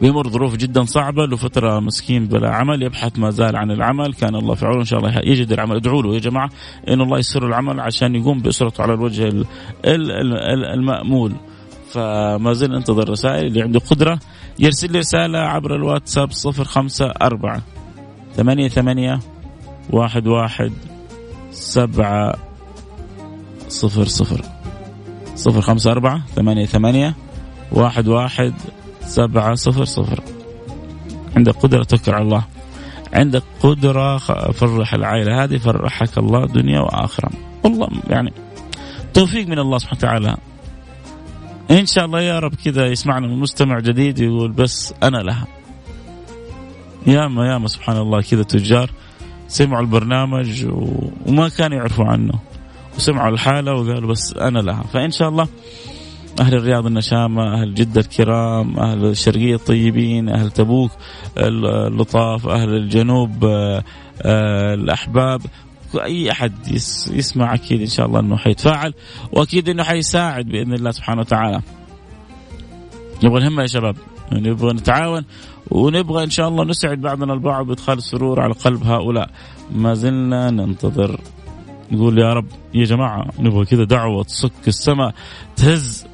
بيمر 0.00 0.28
ظروف 0.28 0.56
جدا 0.56 0.84
صعبة 0.84 1.26
له 1.26 1.36
فتره 1.36 1.80
مسكين 1.80 2.26
بلا 2.26 2.50
عمل 2.50 2.82
يبحث 2.82 3.18
ما 3.18 3.30
زال 3.30 3.56
عن 3.56 3.70
العمل. 3.70 4.14
كان 4.14 4.34
الله 4.34 4.54
في 4.54 4.66
عونه 4.66 4.80
إن 4.80 4.84
شاء 4.84 5.00
الله 5.00 5.20
يجد 5.24 5.52
العمل. 5.52 5.76
ادعوا 5.76 6.02
له 6.02 6.14
يا 6.14 6.18
جماعة 6.18 6.50
إن 6.88 7.00
الله 7.00 7.18
يسر 7.18 7.46
العمل 7.46 7.80
عشان 7.80 8.14
يقوم 8.14 8.40
بأسرته 8.40 8.82
على 8.82 8.94
الوجه 8.94 9.44
المأمول. 10.74 11.32
فما 11.90 12.52
زلنا 12.52 12.76
ننتظر 12.76 13.02
الرسائل 13.02 13.46
اللي 13.46 13.62
عنده 13.62 13.80
قدرة 13.80 14.18
يرسل 14.58 14.92
لي 14.92 14.98
رسالة 14.98 15.38
عبر 15.38 15.76
الواتساب 15.76 16.30
054 16.32 17.62
ثمانية 18.36 18.68
ثمانية 18.68 19.20
واحد 19.90 20.26
واحد 20.26 20.72
سبعة 21.50 22.34
صفر 23.68 24.04
صفر. 24.04 24.44
صفر 25.36 25.60
خمسة 25.60 25.92
أربعة 25.92 26.22
ثمانية 26.26 26.66
ثمانية 26.66 27.14
واحد 27.72 28.08
واحد 28.08 28.54
سبعة 29.08 29.54
صفر 29.54 29.84
صفر. 29.84 30.20
عندك 31.36 31.56
قدرة 31.56 31.82
توكل 31.82 32.12
على 32.12 32.24
الله. 32.24 32.44
عندك 33.12 33.42
قدرة 33.60 34.16
فرح 34.52 34.94
العائلة. 34.94 35.44
هذه 35.44 35.56
فرحك 35.56 36.18
الله 36.18 36.46
دنيا 36.46 36.80
وآخرة. 36.80 37.30
والله 37.64 37.88
يعني 38.10 38.32
توفيق 39.14 39.46
من 39.48 39.58
الله 39.58 39.78
سبحانه 39.78 39.98
وتعالى. 39.98 40.36
إن 41.70 41.86
شاء 41.86 42.04
الله 42.04 42.20
يا 42.20 42.38
رب 42.38 42.54
كذا 42.64 42.86
يسمعنا 42.86 43.26
مستمع 43.26 43.80
جديد 43.80 44.18
يقول 44.18 44.52
بس 44.52 44.94
أنا 45.02 45.16
لها. 45.16 45.46
ياما 47.06 47.52
ياما 47.52 47.68
سبحان 47.68 47.96
الله 47.96 48.20
كذا 48.20 48.42
تجار 48.42 48.90
سمعوا 49.48 49.82
البرنامج 49.82 50.66
وما 51.26 51.48
كانوا 51.48 51.78
يعرفوا 51.78 52.04
عنه. 52.04 52.34
وسمعوا 52.96 53.30
الحالة 53.30 53.72
وقالوا 53.72 54.10
بس 54.10 54.34
أنا 54.36 54.58
لها. 54.58 54.82
فإن 54.92 55.10
شاء 55.10 55.28
الله 55.28 55.48
أهل 56.40 56.54
الرياض 56.54 56.86
النشامة 56.86 57.54
أهل 57.54 57.74
جدة 57.74 58.00
الكرام 58.00 58.78
أهل 58.78 59.04
الشرقية 59.04 59.54
الطيبين 59.54 60.28
أهل 60.28 60.50
تبوك 60.50 60.90
اللطاف 61.38 62.46
أهل 62.46 62.68
الجنوب 62.74 63.44
آه، 63.44 63.84
آه، 64.22 64.74
الأحباب. 64.74 65.40
أي 65.94 66.30
أحد 66.30 66.52
يسمع 67.12 67.54
أكيد 67.54 67.80
إن 67.80 67.86
شاء 67.86 68.06
الله 68.06 68.20
إنه 68.20 68.36
حيتفاعل 68.36 68.94
وأكيد 69.32 69.68
إنه 69.68 69.82
حيساعد 69.82 70.46
بإذن 70.46 70.72
الله 70.72 70.90
سبحانه 70.90 71.20
وتعالى. 71.20 71.60
نبغى 73.24 73.38
الهمة 73.38 73.62
يا 73.62 73.66
شباب 73.66 73.96
نبغى 74.32 74.72
نتعاون 74.72 75.24
ونبغى 75.70 76.24
إن 76.24 76.30
شاء 76.30 76.48
الله 76.48 76.64
نسعد 76.64 77.00
بعضنا 77.00 77.32
البعض 77.32 77.66
بإدخال 77.66 77.98
السرور 77.98 78.40
على 78.40 78.52
قلب 78.52 78.82
هؤلاء. 78.82 79.30
ما 79.70 79.94
زلنا 79.94 80.50
ننتظر. 80.50 81.20
نقول 81.92 82.18
يا 82.18 82.32
رب 82.32 82.46
يا 82.74 82.84
جماعة 82.84 83.26
نبغى 83.38 83.64
كذا 83.64 83.84
دعوة 83.84 84.22
تصك 84.24 84.68
السماء 84.68 85.14
تهز 85.56 86.07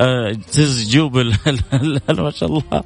آه، 0.00 0.32
تهز 0.52 0.90
جوب 0.90 1.16
ما 2.18 2.30
شاء 2.30 2.48
الله. 2.48 2.82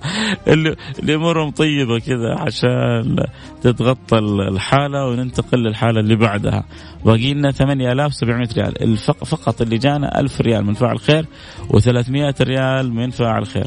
اللي, 0.49 0.76
اللي 0.99 1.14
أمورهم 1.14 1.50
طيبة 1.50 1.99
كذا 1.99 2.35
عشان 2.38 3.16
تتغطى 3.62 4.18
الحالة 4.18 5.06
وننتقل 5.06 5.59
للحالة 5.59 6.00
اللي 6.00 6.16
بعدها. 6.16 6.64
باقي 7.04 7.35
لنا 7.35 7.50
8700 7.50 8.49
ريال. 8.56 8.97
فقط 8.99 9.62
اللي 9.62 9.78
جانا 9.78 10.21
1000 10.21 10.40
ريال 10.40 10.64
من 10.64 10.75
فاعل 10.75 10.99
خير 10.99 11.26
و300 11.68 12.40
ريال 12.40 12.92
من 12.94 13.11
فاعل 13.11 13.47
خير. 13.47 13.66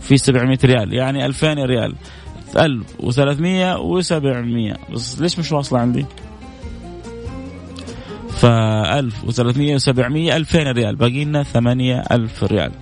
في 0.00 0.16
700 0.16 0.58
ريال 0.64 0.94
يعني 0.94 1.26
2000 1.26 1.54
ريال. 1.54 1.94
1300 2.56 3.76
و700 3.76 4.92
بس 4.92 5.20
ليش 5.20 5.38
مش 5.38 5.52
واصلة 5.52 5.78
عندي؟ 5.78 6.06
ف 8.40 8.44
1300 8.46 9.78
و700 9.78 10.34
2000 10.34 10.72
ريال. 10.72 10.96
باقي 10.96 11.24
لنا 11.24 11.42
8000 11.42 12.44
ريال. 12.44 12.72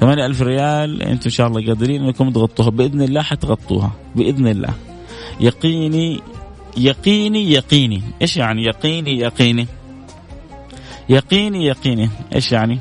8000 0.00 0.42
ريال 0.42 1.02
أنتم 1.02 1.24
إن 1.24 1.30
شاء 1.30 1.46
الله 1.46 1.66
قادرين 1.66 2.04
إنكم 2.04 2.30
تغطوها. 2.30 2.70
بإذن 2.70 3.02
الله 3.02 3.22
حتغطوها. 3.22 3.92
بإذن 4.14 4.46
الله. 4.46 4.74
يقيني 5.40 6.20
يقيني 6.76 7.52
يقيني. 7.52 8.02
إيش 8.22 8.36
يعني 8.36 8.64
يقيني 8.64 9.18
يقيني؟ 9.18 9.66
يقيني 11.08 11.66
يقيني. 11.66 12.10
إيش 12.34 12.52
يعني؟ 12.52 12.78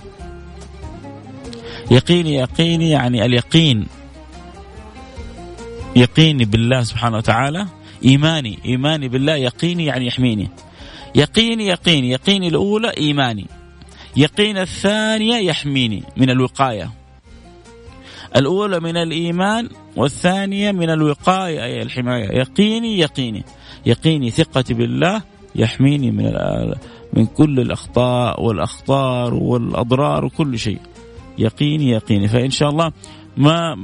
يقيني 1.91 2.35
يقيني 2.35 2.89
يعني 2.89 3.25
اليقين. 3.25 3.87
يقيني 5.95 6.45
بالله 6.45 6.81
سبحانه 6.81 7.17
وتعالى. 7.17 7.67
إيماني. 8.05 8.59
إيماني 8.65 9.07
بالله. 9.07 9.35
يقيني 9.35 9.85
يعني 9.85 10.07
يحميني. 10.07 10.49
يقيني 11.15 11.67
يقيني 11.67 12.09
يقيني 12.09 12.47
الأولى 12.47 12.91
إيماني. 12.97 13.47
يقين 14.17 14.57
الثانية 14.57 15.35
يحميني 15.35 16.03
من 16.17 16.29
الوقاية. 16.29 16.91
الأولى 18.35 18.79
من 18.79 18.97
الإيمان 18.97 19.69
والثانية 19.95 20.71
من 20.71 20.89
الوقاية 20.89 21.63
أي 21.63 21.81
الحماية. 21.81 22.39
يقيني 22.39 22.99
يقيني. 22.99 23.43
يقيني 23.85 24.29
ثقتي 24.29 24.73
بالله 24.73 25.21
يحميني 25.55 26.11
من 26.11 26.33
من 27.13 27.25
كل 27.25 27.59
الأخطاء 27.59 28.43
والأخطار 28.43 29.33
والأضرار 29.33 30.25
وكل 30.25 30.59
شيء. 30.59 30.79
يقيني 31.37 31.89
يقيني. 31.89 32.27
فإن 32.27 32.49
شاء 32.49 32.69
الله 32.69 32.91
ما 33.37 33.75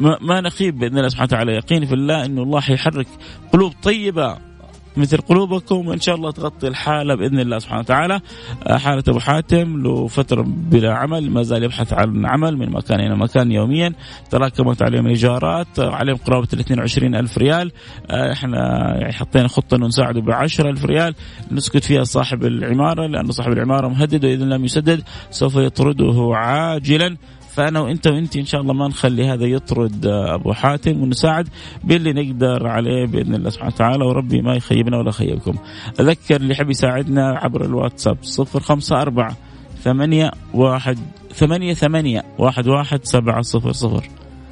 ما, 0.00 0.18
ما 0.20 0.40
نخيب 0.40 0.78
بإذن 0.78 0.98
الله 0.98 1.08
سبحانه 1.08 1.26
وتعالى. 1.26 1.52
يقيني 1.52 1.86
في 1.86 1.94
الله 1.94 2.24
إنه 2.24 2.42
الله 2.42 2.60
حيحرك 2.60 3.06
قلوب 3.52 3.72
طيبة. 3.82 4.49
مثل 4.96 5.16
قلوبكم 5.16 5.88
وإن 5.88 6.00
شاء 6.00 6.14
الله 6.14 6.30
تغطي 6.30 6.68
الحالة 6.68 7.14
بإذن 7.14 7.40
الله 7.40 7.58
سبحانه 7.58 7.80
وتعالى. 7.80 8.20
آه، 8.66 8.76
حالة 8.76 9.02
أبو 9.08 9.18
حاتم 9.18 9.82
له 9.82 10.06
فترة 10.06 10.42
بلا 10.46 10.94
عمل 10.94 11.30
ما 11.30 11.42
زال 11.42 11.64
يبحث 11.64 11.92
عن 11.92 12.26
عمل 12.26 12.56
من 12.56 12.70
مكان 12.70 13.00
إلى 13.00 13.16
مكان 13.16 13.52
يوميا. 13.52 13.92
تراكمت 14.30 14.82
عليهم 14.82 15.04
الايجارات 15.04 15.78
عليهم 15.78 16.16
قرابة 16.16 16.48
ال 16.52 16.60
22 16.60 17.14
ألف 17.14 17.38
ريال. 17.38 17.72
آه، 18.10 18.32
إحنا 18.32 18.58
يعني 19.00 19.12
حطينا 19.12 19.48
خطة 19.48 19.76
إنه 19.76 19.86
نساعده 19.86 20.20
ب 20.20 20.30
10 20.30 20.70
ألف 20.70 20.84
ريال. 20.84 21.14
نسكت 21.52 21.84
فيها 21.84 22.04
صاحب 22.04 22.44
العمارة 22.44 23.06
لأنه 23.06 23.30
صاحب 23.30 23.52
العمارة 23.52 23.88
مهدد 23.88 24.24
واذا 24.24 24.44
لم 24.44 24.64
يسدد 24.64 25.02
سوف 25.30 25.56
يطرده 25.56 26.30
عاجلا. 26.34 27.16
فأنا 27.54 27.80
وإنت 27.80 28.06
وانت 28.06 28.36
إن 28.36 28.44
شاء 28.44 28.60
الله 28.60 28.72
ما 28.72 28.88
نخلي 28.88 29.28
هذا 29.28 29.46
يطرد 29.46 30.06
أبو 30.06 30.52
حاتم 30.52 31.02
ونساعد 31.02 31.48
باللي 31.84 32.12
نقدر 32.12 32.66
عليه 32.66 33.06
بإذن 33.06 33.34
الله 33.34 33.50
سبحانه 33.50 33.72
وتعالى 33.74 34.04
وربي 34.04 34.42
ما 34.42 34.54
يخيبنا 34.54 34.98
ولا 34.98 35.08
يخيبكم. 35.08 35.54
أذكر 36.00 36.36
اللي 36.36 36.52
يحب 36.52 36.70
يساعدنا 36.70 37.38
عبر 37.42 37.64
الواتساب 37.64 38.18
054 38.38 39.36
ثمانية 39.82 40.30
واحد 40.54 40.98
ثمانية 41.34 41.74
ثمانية 41.74 42.24
واحد 42.38 42.68
واحد 42.68 43.04
سبعة 43.04 43.42
صفر 43.42 43.72
صفر 43.72 44.08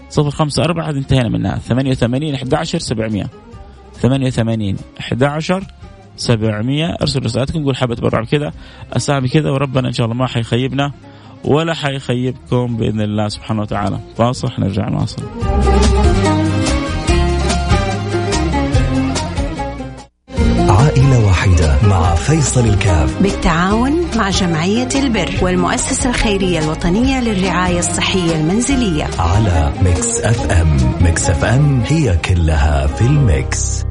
صفر 0.09 0.31
خمسة 0.31 0.65
أربعة 0.65 0.91
انتهينا 0.91 1.29
منها 1.29 1.59
ثمانية 1.59 1.91
وثمانين 1.91 2.35
أحد 2.35 2.55
عشر 2.55 2.79
سبعمية 2.79 3.31
ثمانية 3.95 4.27
وثمانين 4.27 4.77
أحد 5.01 5.23
عشر 5.23 5.65
سبعمية 6.17 6.87
ارسل 7.03 7.25
رسالتكم 7.25 7.65
قول 7.65 7.77
حابة 7.77 7.95
تبرع 7.95 8.21
بكذا 8.21 8.53
أسامي 8.93 9.29
كذا 9.29 9.51
وربنا 9.51 9.89
إن 9.89 9.93
شاء 9.93 10.07
الله 10.07 10.17
ما 10.17 10.27
حيخيبنا 10.27 10.93
ولا 11.45 11.75
حيخيبكم 11.75 12.77
بإذن 12.77 13.01
الله 13.01 13.29
سبحانه 13.29 13.63
وتعالى. 13.63 13.99
فاصل 14.17 14.49
نرجع 14.59 14.89
نواصل 14.89 15.23
عائلة 20.69 21.27
واحدة 21.27 21.77
مع 21.89 22.15
فيصل 22.15 22.67
الكاف. 22.67 23.23
بالتعاون 23.23 24.07
مع 24.17 24.31
جمعية 24.31 24.89
البر 24.95 25.31
والمؤسسة 25.43 26.11
الخيرية 26.11 26.59
الوطنية 26.59 27.21
للرعاية 27.21 27.79
الصحية 27.79 28.35
المنزلية. 28.37 29.09
على 29.19 29.73
ميكس 29.83 30.21
أف 30.21 30.51
أم. 30.51 30.77
ميكس 31.01 31.31
أف 31.31 31.45
أم 31.45 31.83
هي 31.87 32.17
كلها 32.17 32.87
في 32.87 33.03
الميكس. 33.03 33.88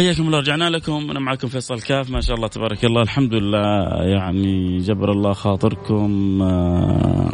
حياكم 0.00 0.26
الله 0.26 0.38
رجعنا 0.38 0.70
لكم. 0.70 1.10
أنا 1.10 1.20
معكم 1.20 1.48
فيصل 1.48 1.80
كاف. 1.80 2.10
ما 2.10 2.20
شاء 2.20 2.36
الله 2.36 2.48
تبارك 2.48 2.84
الله. 2.84 3.02
الحمد 3.02 3.34
لله. 3.34 4.02
يعني 4.02 4.78
جبر 4.78 5.12
الله 5.12 5.32
خاطركم. 5.32 6.42
آه، 6.42 7.32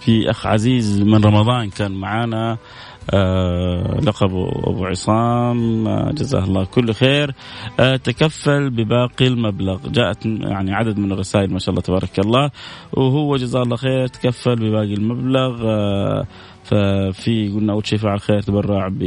في 0.00 0.30
أخ 0.30 0.46
عزيز 0.46 1.02
من 1.02 1.24
رمضان 1.24 1.70
كان 1.70 1.92
معانا. 1.92 2.56
آه، 3.10 4.00
لقبه 4.02 4.48
أبو 4.48 4.84
عصام. 4.84 5.88
آه، 5.88 6.10
جزاه 6.12 6.44
الله 6.44 6.64
كل 6.64 6.92
خير. 6.92 7.34
تكفل 8.04 8.70
بباقي 8.70 9.26
المبلغ. 9.26 9.88
جاءت 9.88 10.26
يعني 10.26 10.74
عدد 10.74 10.98
من 10.98 11.12
الرسائل 11.12 11.52
ما 11.52 11.58
شاء 11.58 11.70
الله 11.70 11.82
تبارك 11.82 12.18
الله. 12.18 12.50
وهو 12.92 13.36
جزاه 13.36 13.62
الله 13.62 13.76
خير 13.76 14.06
تكفل 14.06 14.56
بباقي 14.56 14.94
المبلغ. 14.94 15.56
ففي 16.64 17.48
قلنا 17.54 17.72
أول 17.72 17.86
شيء 17.86 17.98
فعل 17.98 18.20
خير 18.20 18.40
تبرع 18.40 18.88
ب 18.88 19.02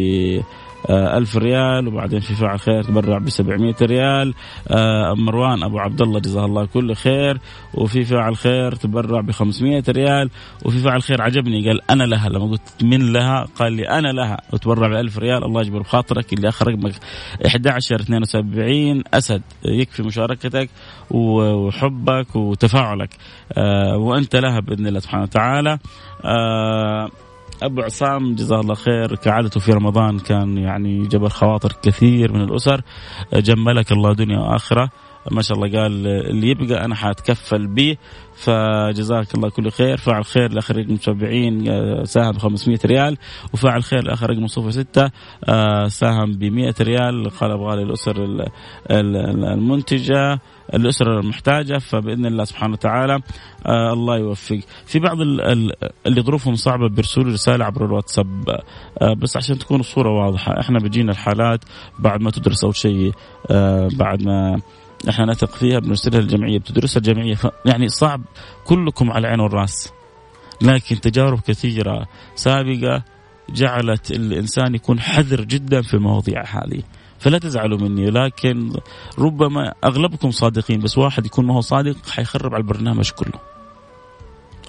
ألف 0.90 1.38
ريال 1.38 1.88
وبعدين 1.88 2.20
في 2.20 2.36
فاعل 2.36 2.60
خير 2.60 2.84
تبرع 2.84 3.18
ب 3.18 3.30
700 3.30 3.76
ريال. 3.82 4.34
آه، 4.68 5.14
مروان 5.14 5.64
أبو 5.64 5.80
عبد 5.80 6.02
الله 6.02 6.20
جزاه 6.20 6.46
الله 6.46 6.66
كل 6.66 6.96
خير. 6.96 7.40
وفي 7.74 8.06
فاعل 8.06 8.36
خير 8.38 8.76
تبرع 8.76 9.22
ب 9.22 9.32
500 9.32 9.84
ريال. 9.90 10.30
وفي 10.66 10.78
فاعل 10.78 11.02
خير 11.02 11.22
عجبني 11.22 11.68
قال 11.68 11.92
أنا 11.92 12.04
لها 12.04 12.30
لما 12.30 12.46
قلت 12.46 12.84
من 12.84 13.14
لها 13.14 13.46
قال 13.56 13.74
لي 13.74 13.90
أنا 13.90 14.08
لها 14.08 14.42
وتبرع 14.54 14.88
ب 14.88 14.94
1000 14.94 15.18
ريال. 15.18 15.44
الله 15.44 15.62
يجبر 15.62 15.80
بخاطرك 15.80 16.34
اللي 16.34 16.50
آخر 16.50 16.68
رقمك 16.68 16.94
11 17.48 17.96
72 18.02 19.04
أسد 19.14 19.42
يكفي 19.66 20.04
مشاركتك 20.04 20.70
وحبك 21.12 22.36
وتفاعلك. 22.36 23.10
آه، 23.58 23.98
وأنت 23.98 24.36
لها 24.36 24.60
بإذن 24.60 24.88
الله 24.88 25.00
سبحانه 25.00 25.24
وتعالى. 25.24 25.80
أبو 27.62 27.82
عصام 27.82 28.36
جزاه 28.36 28.60
الله 28.60 28.76
خير. 28.76 29.16
كعادته 29.16 29.60
في 29.60 29.72
رمضان 29.72 30.20
كان 30.20 30.58
يعني 30.58 31.08
جبر 31.08 31.30
خواطر 31.30 31.72
كثير 31.84 32.34
من 32.34 32.42
الأسر. 32.42 32.82
جملك 33.34 33.92
الله 33.92 34.14
دنيا 34.14 34.40
وآخرة. 34.40 34.90
ما 35.32 35.42
شاء 35.42 35.58
الله 35.58 35.82
قال 35.82 36.08
اللي 36.08 36.48
يبقى 36.48 36.86
أنا 36.86 36.96
حاتكفل 36.96 37.68
به. 37.68 37.98
فجزاك 38.36 39.36
الله 39.36 39.50
كل 39.50 39.72
خير. 39.72 39.98
فاعل 39.98 40.26
خير 40.26 40.54
لآخر 40.54 40.78
رقم 40.78 40.98
70 40.98 41.70
آه، 41.70 42.04
ساهم 42.04 42.32
ب 42.32 42.38
500 42.38 42.80
ريال. 42.86 43.18
وفاعل 43.54 43.84
خير 43.84 44.04
لآخر 44.04 44.30
رقم 44.30 44.48
06 44.48 45.12
آه، 45.50 45.88
ساهم 45.88 46.32
ب 46.32 46.44
100 46.44 46.74
ريال. 46.82 47.30
قال 47.30 47.52
أبغى 47.52 47.84
للأسر 47.84 48.48
المنتجة. 48.92 50.40
الأسرة 50.74 51.20
المحتاجة 51.20 51.78
فبإذن 51.78 52.26
الله 52.26 52.44
سبحانه 52.44 52.74
وتعالى 52.74 53.20
آه 53.66 53.94
الله 53.94 54.18
يوفق. 54.18 54.60
في 54.86 55.00
بعض 55.00 55.18
اللي 56.06 56.22
ظروفهم 56.22 56.56
صعبة 56.56 56.90
بيرسلوا 56.90 57.34
رسالة 57.34 57.66
عبر 57.66 57.86
الواتساب 57.86 58.50
آه 59.02 59.14
بس 59.14 59.38
عشان 59.38 59.60
تكون 59.60 59.80
الصورة 59.80 60.10
واضحة. 60.10 60.60
إحنا 60.60 60.80
بيجينا 60.80 61.12
الحالات 61.12 61.66
بعد 62.00 62.22
ما 62.22 62.32
تدرس 62.32 62.64
أول 62.64 62.76
شيء 62.76 63.12
آه 63.52 63.90
بعد 63.94 64.24
ما 64.24 64.62
إحنا 65.10 65.26
نثق 65.26 65.56
فيها 65.56 65.80
بنرسلها 65.80 66.22
للجمعية. 66.22 66.60
بتدرسها 66.60 66.98
الجمعية 66.98 67.38
يعني 67.66 67.90
صعب 67.90 68.22
كلكم 68.66 69.12
على 69.12 69.20
العين 69.28 69.40
والرأس. 69.40 69.94
لكن 70.62 71.02
تجارب 71.02 71.40
كثيرة 71.40 72.08
سابقة 72.36 73.04
جعلت 73.50 74.12
الإنسان 74.12 74.76
يكون 74.76 75.00
حذر 75.00 75.42
جدا 75.42 75.82
في 75.82 75.94
المواضيع 75.94 76.44
هذه. 76.46 76.82
فلا 77.22 77.38
تزعلوا 77.38 77.78
مني 77.78 78.10
لكن 78.10 78.74
ربما 79.20 79.74
أغلبكم 79.84 80.32
صادقين 80.32 80.80
بس 80.80 80.98
واحد 80.98 81.26
يكون 81.26 81.46
ما 81.46 81.56
هو 81.56 81.62
صادق 81.62 81.96
حيخرب 82.10 82.54
على 82.54 82.62
البرنامج 82.62 83.12
كله. 83.12 83.40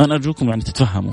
أنا 0.01 0.15
أرجوكم 0.15 0.49
يعني 0.49 0.63
تتفهموا. 0.63 1.13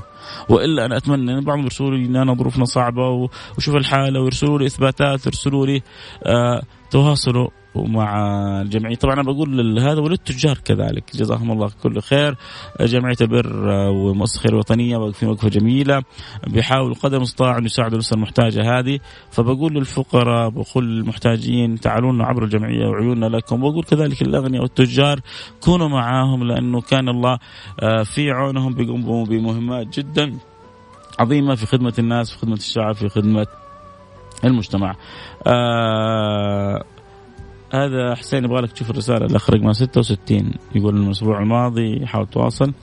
وإلا 0.49 0.85
أنا 0.85 0.97
أتمنى 0.97 1.33
إن 1.33 1.43
بعضهم 1.43 1.63
يرسلوا 1.63 1.91
لي 1.91 2.05
إن 2.05 2.15
أنا 2.15 2.33
ظروفنا 2.33 2.65
صعبة 2.65 3.29
وشوف 3.57 3.75
الحالة 3.75 4.21
ويرسلوا 4.21 4.59
لي 4.59 4.65
إثباتات 4.65 5.25
يرسلوا 5.25 5.65
لي 5.65 5.81
آه 6.23 6.61
تواصلوا. 6.91 7.47
ومع 7.79 8.21
الجمعية. 8.61 8.95
طبعا 8.95 9.13
أنا 9.13 9.23
بقول 9.23 9.79
هذا 9.79 10.01
وللتجار 10.01 10.57
كذلك. 10.57 11.03
جزاهم 11.15 11.51
الله 11.51 11.69
كل 11.83 12.01
خير. 12.01 12.35
جمعية 12.81 13.15
البر 13.21 13.67
والمؤسسه 13.89 14.37
الخير 14.37 14.51
الوطنيه 14.53 14.97
واقفين 14.97 15.29
وقفة 15.29 15.49
جميلة. 15.49 16.03
بيحاولوا 16.47 16.95
قدر 16.95 17.17
المستطاع 17.17 17.57
أن 17.57 17.65
يساعدوا 17.65 17.95
الاسر 17.95 18.15
المحتاجة 18.15 18.79
هذه. 18.79 18.99
فبقول 19.31 19.73
للفقراء 19.73 20.49
بقول 20.49 20.85
للمحتاجين 20.85 21.79
تعالوا 21.79 22.11
لنا 22.11 22.25
عبر 22.25 22.43
الجمعية 22.43 22.87
وعيوننا 22.87 23.25
لكم. 23.25 23.63
واقول 23.63 23.83
كذلك 23.83 24.21
الاغنياء 24.21 24.61
والتجار 24.61 25.19
كونوا 25.61 25.87
معاهم 25.87 26.43
لأنه 26.43 26.81
كان 26.81 27.09
الله 27.09 27.39
آه، 27.79 28.03
في 28.03 28.31
عونهم 28.31 28.73
بيقوموا 28.73 29.25
بمهمات 29.25 29.99
جدا 29.99 30.37
عظيمة 31.19 31.55
في 31.55 31.65
خدمة 31.65 31.93
الناس 31.99 32.31
في 32.31 32.37
خدمة 32.39 32.55
الشعب 32.55 32.95
في 32.95 33.09
خدمة 33.09 33.47
المجتمع. 34.43 34.95
آه 35.47 36.83
هذا 37.73 38.15
حسين 38.15 38.43
يبغى 38.43 38.61
لك 38.61 38.71
تشوف 38.71 38.89
الرسالة 38.89 39.25
الاخ 39.25 39.49
رقم 39.49 39.73
66 39.73 40.51
يقول 40.75 40.97
الأسبوع 40.97 41.39
الماضي 41.39 42.05
حاول 42.05 42.27
تواصل. 42.27 42.73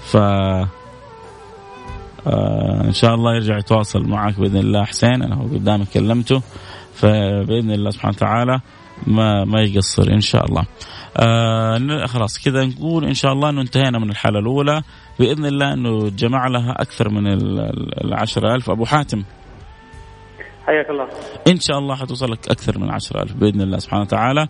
ف 0.00 0.16
آه 0.16 0.68
إن 2.84 2.92
شاء 2.92 3.14
الله 3.14 3.34
يرجع 3.34 3.58
يتواصل 3.58 4.08
معك 4.08 4.40
بإذن 4.40 4.56
الله. 4.56 4.84
حسين 4.84 5.22
أنا 5.22 5.34
هو 5.34 5.42
قدامي 5.42 5.84
كلمته. 5.84 6.42
فبإذن 6.94 7.70
الله 7.70 7.90
سبحانه 7.90 8.14
وتعالى 8.16 8.60
ما 9.06 9.44
ما 9.44 9.60
يقصر 9.60 10.12
إن 10.12 10.20
شاء 10.20 10.44
الله. 10.44 10.64
آه 11.16 12.06
خلاص 12.06 12.44
كذا 12.44 12.64
نقول 12.64 13.04
إن 13.04 13.14
شاء 13.14 13.32
الله 13.32 13.50
إنه 13.50 13.60
انتهينا 13.60 13.98
من 13.98 14.10
الحالة 14.10 14.38
الأولى. 14.38 14.82
بإذن 15.18 15.46
الله 15.46 15.72
إنه 15.72 16.08
جمع 16.08 16.48
لها 16.48 16.82
أكثر 16.82 17.08
من 17.08 17.26
ال 17.26 18.14
10000 18.14 18.70
أبو 18.70 18.84
حاتم. 18.84 19.24
حياك 20.68 20.90
الله. 20.90 21.08
إن 21.48 21.60
شاء 21.60 21.78
الله 21.78 21.94
حتوصل 21.94 22.32
لك 22.32 22.48
أكثر 22.48 22.78
من 22.78 22.90
10000 22.90 23.32
بإذن 23.32 23.60
الله 23.60 23.78
سبحانه 23.78 24.02
وتعالى. 24.02 24.48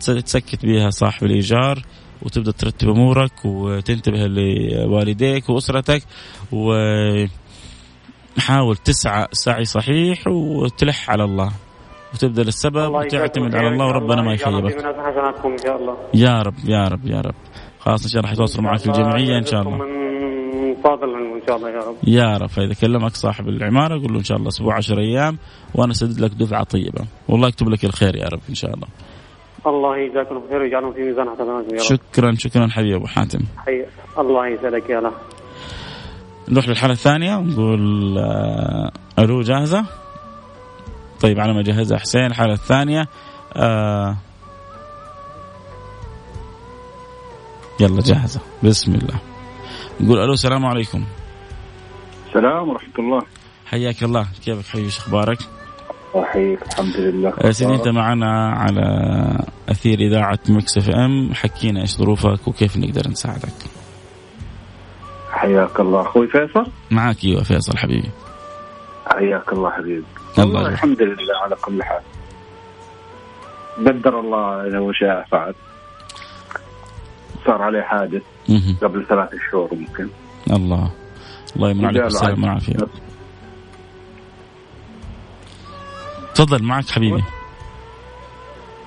تسكت 0.00 0.66
بها 0.66 0.90
صاحب 0.90 1.24
الإيجار 1.26 1.82
وتبدأ 2.22 2.52
ترتب 2.52 2.88
أمورك 2.88 3.44
وتنتبه 3.44 4.26
لوالديك 4.26 5.50
وأسرتك 5.50 6.02
وحاول 6.52 7.28
تسعى 8.84 9.26
سعي 9.32 9.64
صحيح 9.64 10.18
وتلح 10.28 11.10
على 11.10 11.24
الله. 11.24 11.50
وتبذل 12.14 12.48
السبب 12.48 12.94
وتعتمد 12.94 13.54
على 13.54 13.68
الله 13.68 13.86
وربنا 13.86 14.22
ما 14.22 14.34
يخيبك. 14.34 14.76
يا 16.14 16.42
رب 16.42 16.54
يا 16.68 16.88
رب. 16.88 17.06
يا 17.06 17.20
رب 17.20 17.34
خلاص 17.78 18.02
إن 18.04 18.08
شاء 18.10 18.18
الله 18.18 18.30
راح 18.30 18.32
يتواصلوا 18.32 18.64
معك 18.64 18.86
الجمعية 18.86 19.38
إن 19.38 19.44
شاء 19.44 19.62
الله. 19.62 19.99
فاضل 20.84 21.14
إن 21.14 21.42
شاء 21.46 21.56
الله 21.56 21.70
يا 21.70 21.78
رب. 21.78 21.96
يا 22.04 22.36
رب 22.36 22.48
فإذا 22.48 22.74
كلمك 22.74 23.14
صاحب 23.16 23.48
العمارة 23.48 24.00
قول 24.00 24.12
له 24.12 24.18
إن 24.18 24.24
شاء 24.24 24.36
الله 24.36 24.48
أسبوع 24.48 24.76
10 24.76 25.00
أيام 25.00 25.38
وأنا 25.74 25.92
أسدد 25.92 26.20
لك 26.20 26.30
دفعة 26.30 26.64
طيبة. 26.64 27.04
والله 27.28 27.48
يكتب 27.48 27.68
لك 27.68 27.84
الخير 27.84 28.16
يا 28.16 28.28
رب 28.28 28.40
إن 28.48 28.54
شاء 28.54 28.74
الله. 28.74 28.86
الله 29.66 29.96
يجزاكم 29.96 30.42
خير 30.50 30.62
ويجعلهم 30.62 30.92
في 30.92 31.00
ميزان 31.00 31.30
حسناتكم 31.30 31.74
يا 31.74 31.80
رب. 31.80 31.98
شكرا 32.12 32.34
شكرا 32.38 32.68
حبيبي 32.68 32.96
أبو 32.96 33.06
حاتم. 33.06 33.40
حي... 33.66 33.84
الله 34.18 34.46
يسعدك 34.48 34.90
يا 34.90 35.00
له 35.00 35.12
نروح 36.48 36.68
للحالة 36.68 36.92
الثانية 36.92 37.36
ونقول 37.36 38.18
آه، 38.18 38.90
ألو 39.18 39.40
جاهزة؟ 39.42 39.84
طيب 41.20 41.40
على 41.40 41.54
ما 41.54 41.62
جهزها 41.62 41.98
حسين 41.98 42.26
الحالة 42.26 42.52
الثانية 42.52 43.08
آه 43.56 44.16
يلا 47.80 48.00
جاهزة. 48.00 48.40
بسم 48.62 48.94
الله. 48.94 49.29
نقول 50.00 50.18
ألو 50.18 50.32
السلام 50.32 50.66
عليكم. 50.66 51.04
السلام 52.28 52.68
ورحمة 52.68 52.94
الله. 52.98 53.22
حياك 53.66 54.02
الله. 54.02 54.26
كيفك 54.44 54.66
حبيبي؟ 54.66 54.98
أخبارك؟ 54.98 55.38
احييك 56.16 56.62
الحمد 56.62 56.96
لله. 56.96 57.32
آه، 57.44 57.50
سيدي 57.50 57.74
أنت 57.74 57.88
معنا 57.88 58.50
على 58.50 58.84
أثير 59.68 59.98
إذاعة 59.98 60.38
Mix 60.48 60.78
FM. 60.78 61.34
حكينا 61.34 61.80
إيش 61.80 61.96
ظروفك 61.96 62.48
وكيف 62.48 62.76
نقدر 62.76 63.08
نساعدك. 63.08 63.58
حياك 65.30 65.80
الله. 65.80 66.00
أخوي 66.00 66.26
فيصل؟ 66.26 66.66
معك 66.90 67.24
أيوه 67.24 67.42
فيصل 67.42 67.78
حبيبي. 67.78 68.10
حياك 69.06 69.52
الله 69.52 69.70
حبيبي. 69.70 70.04
الله. 70.38 70.68
الحمد 70.68 71.02
لله 71.02 71.36
على 71.44 71.56
كل 71.56 71.82
حال. 71.82 72.02
قدر 73.78 74.20
الله 74.20 74.78
وما 74.78 74.92
شاء 74.92 75.26
فعل. 75.32 75.54
صار 77.46 77.62
عليه 77.62 77.82
حادث. 77.82 78.22
قبل 78.82 79.06
ثلاث 79.06 79.30
شهور 79.50 79.74
ممكن 79.74 80.08
الله 80.50 80.90
الله 81.56 81.70
يمن 81.70 81.84
عليك 81.84 82.02
عجز. 82.02 82.24
والعافية 82.24 82.74
تفضل 86.34 86.62
معك 86.62 86.88
حبيبي 86.88 87.22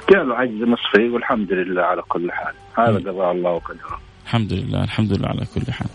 جاله 0.10 0.36
عجز 0.36 0.62
نصفي 0.62 1.10
والحمد 1.10 1.52
لله 1.52 1.82
على 1.82 2.02
كل 2.02 2.32
حال 2.32 2.54
هذا. 2.78 3.12
قضاء 3.12 3.32
الله 3.32 3.52
وقدره 3.52 4.00
الحمد 4.24 4.54
لله 4.54 4.84
الحمد 4.84 5.14
لله 5.14 5.28
على 5.28 5.46
كل 5.56 5.72
حال 5.72 5.90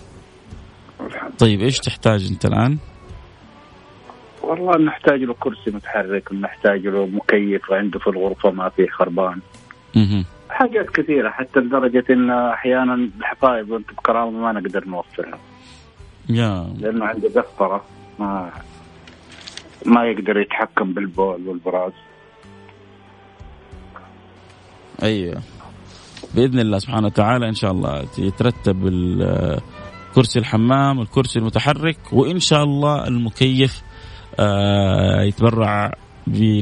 الحمد. 1.01 1.33
طيب 1.39 1.61
إيش 1.61 1.79
تحتاج 1.79 2.29
أنت 2.31 2.45
الآن؟ 2.45 2.79
والله 4.43 4.77
نحتاج 4.77 5.21
له 5.21 5.35
كرسي 5.41 5.71
متحرك 5.71 6.33
نحتاج 6.33 6.87
له 6.87 7.07
مكيف 7.07 7.73
عنده 7.73 7.99
في 7.99 8.07
الغرفة 8.07 8.51
ما 8.51 8.69
فيه 8.69 8.87
خربان 8.87 9.41
مهم. 9.97 10.25
حاجات 10.59 10.91
كثيرة 10.91 11.31
حتى 11.31 11.61
لدرجة 11.61 12.05
إن 12.11 12.31
أحيانا 12.31 12.95
الحفايظ 12.95 13.73
وانت 13.73 13.93
بكرامه 13.93 14.31
ما 14.31 14.53
نقدر 14.53 14.89
نوفرها 14.89 15.39
يا. 16.29 16.75
لأنه 16.79 17.05
عنده 17.05 17.29
قسطره 17.29 17.85
ما 18.19 18.51
ما 19.87 20.05
يقدر 20.05 20.39
يتحكم 20.39 20.93
بالبول 20.93 21.49
والبراز. 21.49 21.93
أيوه. 25.03 25.43
بإذن 26.35 26.59
الله 26.59 26.79
سبحانه 26.79 27.07
وتعالى 27.07 27.49
إن 27.49 27.55
شاء 27.55 27.71
الله 27.71 28.07
يترتب 28.19 28.89
كرسي 30.15 30.39
الحمام 30.39 31.01
الكرسي 31.01 31.39
المتحرك 31.39 32.13
وإن 32.13 32.39
شاء 32.39 32.65
الله 32.65 33.09
المكيف 33.09 33.83
آه، 34.41 35.23
يتبرع 35.23 35.93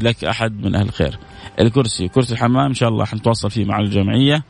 لك 0.03 0.23
أحد 0.23 0.65
من 0.65 0.75
أهل 0.75 0.85
الخير. 0.85 1.19
الكرسي 1.59 2.07
كرسي 2.07 2.33
الحمام 2.33 2.65
إن 2.65 2.73
شاء 2.73 2.89
الله 2.89 3.05
حنتواصل 3.05 3.49
فيه 3.49 3.65
مع 3.65 3.79
الجمعية 3.79 4.43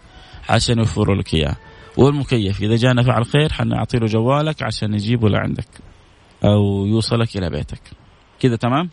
عشان 0.49 0.77
يوفروا 0.77 1.15
لك 1.15 1.33
إياه. 1.33 1.55
والمكيف 1.97 2.61
إذا 2.61 2.75
جانا 2.75 3.03
فعل 3.03 3.25
خير 3.25 3.53
حنعطي 3.53 3.97
له 3.97 4.05
جوالك 4.05 4.63
عشان 4.63 4.93
يجيبه 4.93 5.29
لعندك 5.29 5.67
أو 6.45 6.85
يوصلك 6.85 7.37
إلى 7.37 7.49
بيتك. 7.49 7.81
كذا 8.39 8.55
تمام؟ 8.55 8.89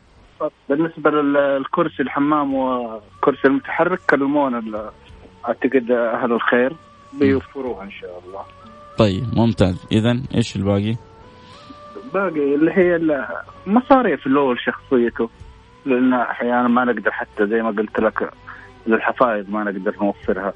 بالنسبة 0.68 1.10
للكرسي 1.10 2.02
الحمام 2.02 2.54
والكرسي 2.54 3.48
المتحرك 3.48 4.00
كلمونا 4.10 4.90
أعتقد 5.48 5.90
أهل 5.90 6.32
الخير 6.32 6.76
بيوفروها 7.20 7.84
إن 7.84 7.90
شاء 7.90 8.22
الله. 8.26 8.42
طيب 8.98 9.24
ممتاز. 9.32 9.86
إذا 9.92 10.20
إيش 10.34 10.56
الباقي؟ 10.56 10.96
باقي 12.14 12.54
اللي 12.54 12.72
هي 12.72 12.96
المصاريف 13.66 14.28
هو 14.28 14.54
شخصيته. 14.54 15.30
لأن 15.86 16.14
أحيانا 16.14 16.68
ما 16.68 16.84
نقدر 16.84 17.10
حتى 17.10 17.46
زي 17.46 17.62
ما 17.62 17.68
قلت 17.68 18.00
لك 18.00 18.30
للحفايظ 18.86 19.50
ما 19.50 19.64
نقدر 19.64 19.96
نوفرها. 20.02 20.52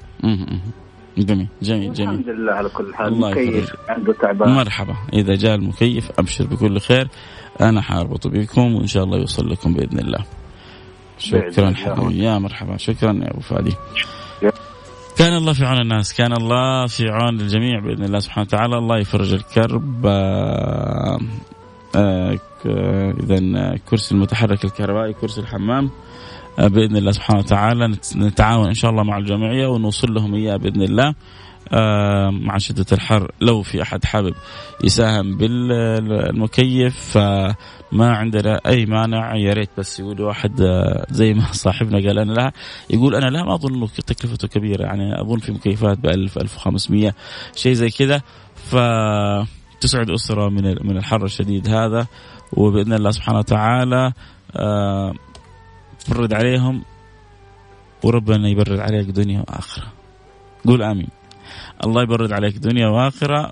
جميل 1.17 1.47
جميل 1.61 1.93
جميل. 1.93 2.09
الحمد 2.09 2.29
لله 2.29 2.53
على 2.53 2.69
كل 2.69 2.95
حال. 2.95 3.07
الله 3.07 3.31
مكيف. 3.31 3.75
عنده 3.89 4.13
تعبان. 4.13 4.55
مرحبا. 4.55 4.95
إذا 5.13 5.35
جاء 5.35 5.55
المكيف 5.55 6.11
أبشر 6.19 6.45
بكل 6.45 6.79
خير. 6.79 7.07
أنا 7.61 7.81
حاربط 7.81 8.27
بكم 8.27 8.75
وإن 8.75 8.87
شاء 8.87 9.03
الله 9.03 9.17
يوصل 9.17 9.49
لكم 9.49 9.73
بإذن 9.73 9.99
الله. 9.99 10.25
شكرا. 11.17 11.73
حبيبي. 11.73 12.23
يا 12.23 12.37
مرحبا. 12.37 12.77
شكرا 12.77 13.13
يا 13.13 13.31
أبو 13.31 13.39
فادي. 13.39 13.73
كان 15.17 15.33
الله 15.37 15.53
في 15.53 15.65
عون 15.65 15.81
الناس. 15.81 16.13
كان 16.13 16.33
الله 16.33 16.87
في 16.87 17.09
عون 17.09 17.39
الجميع 17.39 17.79
بإذن 17.79 18.03
الله 18.03 18.19
سبحانه 18.19 18.47
وتعالى. 18.47 18.77
الله 18.77 18.97
يفرج 18.97 19.33
الكرب. 19.33 20.05
اذا 21.95 23.77
كرسي 23.89 24.15
المتحرك 24.15 24.65
الكهربائي 24.65 25.13
كرسي 25.13 25.41
الحمام 25.41 25.89
آه، 26.59 26.67
بإذن 26.67 26.97
الله 26.97 27.11
سبحانه 27.11 27.39
وتعالى 27.39 27.87
نت- 27.87 28.17
نتعاون 28.17 28.67
إن 28.67 28.73
شاء 28.73 28.91
الله 28.91 29.03
مع 29.03 29.17
الجمعية 29.17 29.67
ونوصل 29.67 30.13
لهم 30.13 30.35
إياه 30.35 30.55
بإذن 30.57 30.81
الله 30.81 31.13
آه، 31.73 32.29
مع 32.29 32.57
شدة 32.57 32.85
الحر. 32.91 33.31
لو 33.41 33.61
في 33.61 33.81
أحد 33.81 34.05
حابب 34.05 34.33
يساهم 34.83 35.37
بالمكيف 35.37 36.99
فما 37.17 37.53
عندنا 38.15 38.59
أي 38.65 38.85
مانع 38.85 39.35
يا 39.35 39.53
ريت 39.53 39.69
بس 39.77 39.99
يقول 39.99 40.21
واحد 40.21 40.61
آه، 40.61 41.05
زي 41.09 41.33
ما 41.33 41.51
صاحبنا 41.65 41.97
قال 42.07 42.19
أنا 42.19 42.31
لا 42.33 42.51
يقول 42.89 43.15
أنا 43.15 43.29
لا 43.29 43.43
ما 43.43 43.55
أظن 43.55 43.87
تكلفته 44.07 44.47
كبيرة 44.47 44.83
يعني 44.83 45.21
أظن 45.21 45.37
في 45.37 45.51
مكيفات 45.51 45.97
ب 45.99 46.05
1000 46.05 46.37
1500 46.37 47.13
شيء 47.55 47.73
زي 47.73 47.89
كذا. 47.89 48.21
ف 48.55 48.75
تسعد 49.81 50.09
أسرة 50.09 50.49
من 50.49 50.63
من 50.87 50.97
الحر 50.97 51.25
الشديد 51.25 51.67
هذا 51.69 52.07
وبإذن 52.53 52.93
الله 52.93 53.11
سبحانه 53.11 53.37
وتعالى 53.39 54.13
آه، 54.55 55.13
تبرد 56.05 56.33
عليهم 56.33 56.83
وربنا 58.03 58.49
يبرد 58.49 58.79
عليك 58.79 59.07
دنيا 59.09 59.39
وآخرة. 59.39 59.85
قول 60.67 60.83
آمين. 60.83 61.07
الله 61.85 62.01
يبرد 62.03 62.31
عليك 62.33 62.57
دنيا 62.57 62.87
وآخرة 62.87 63.51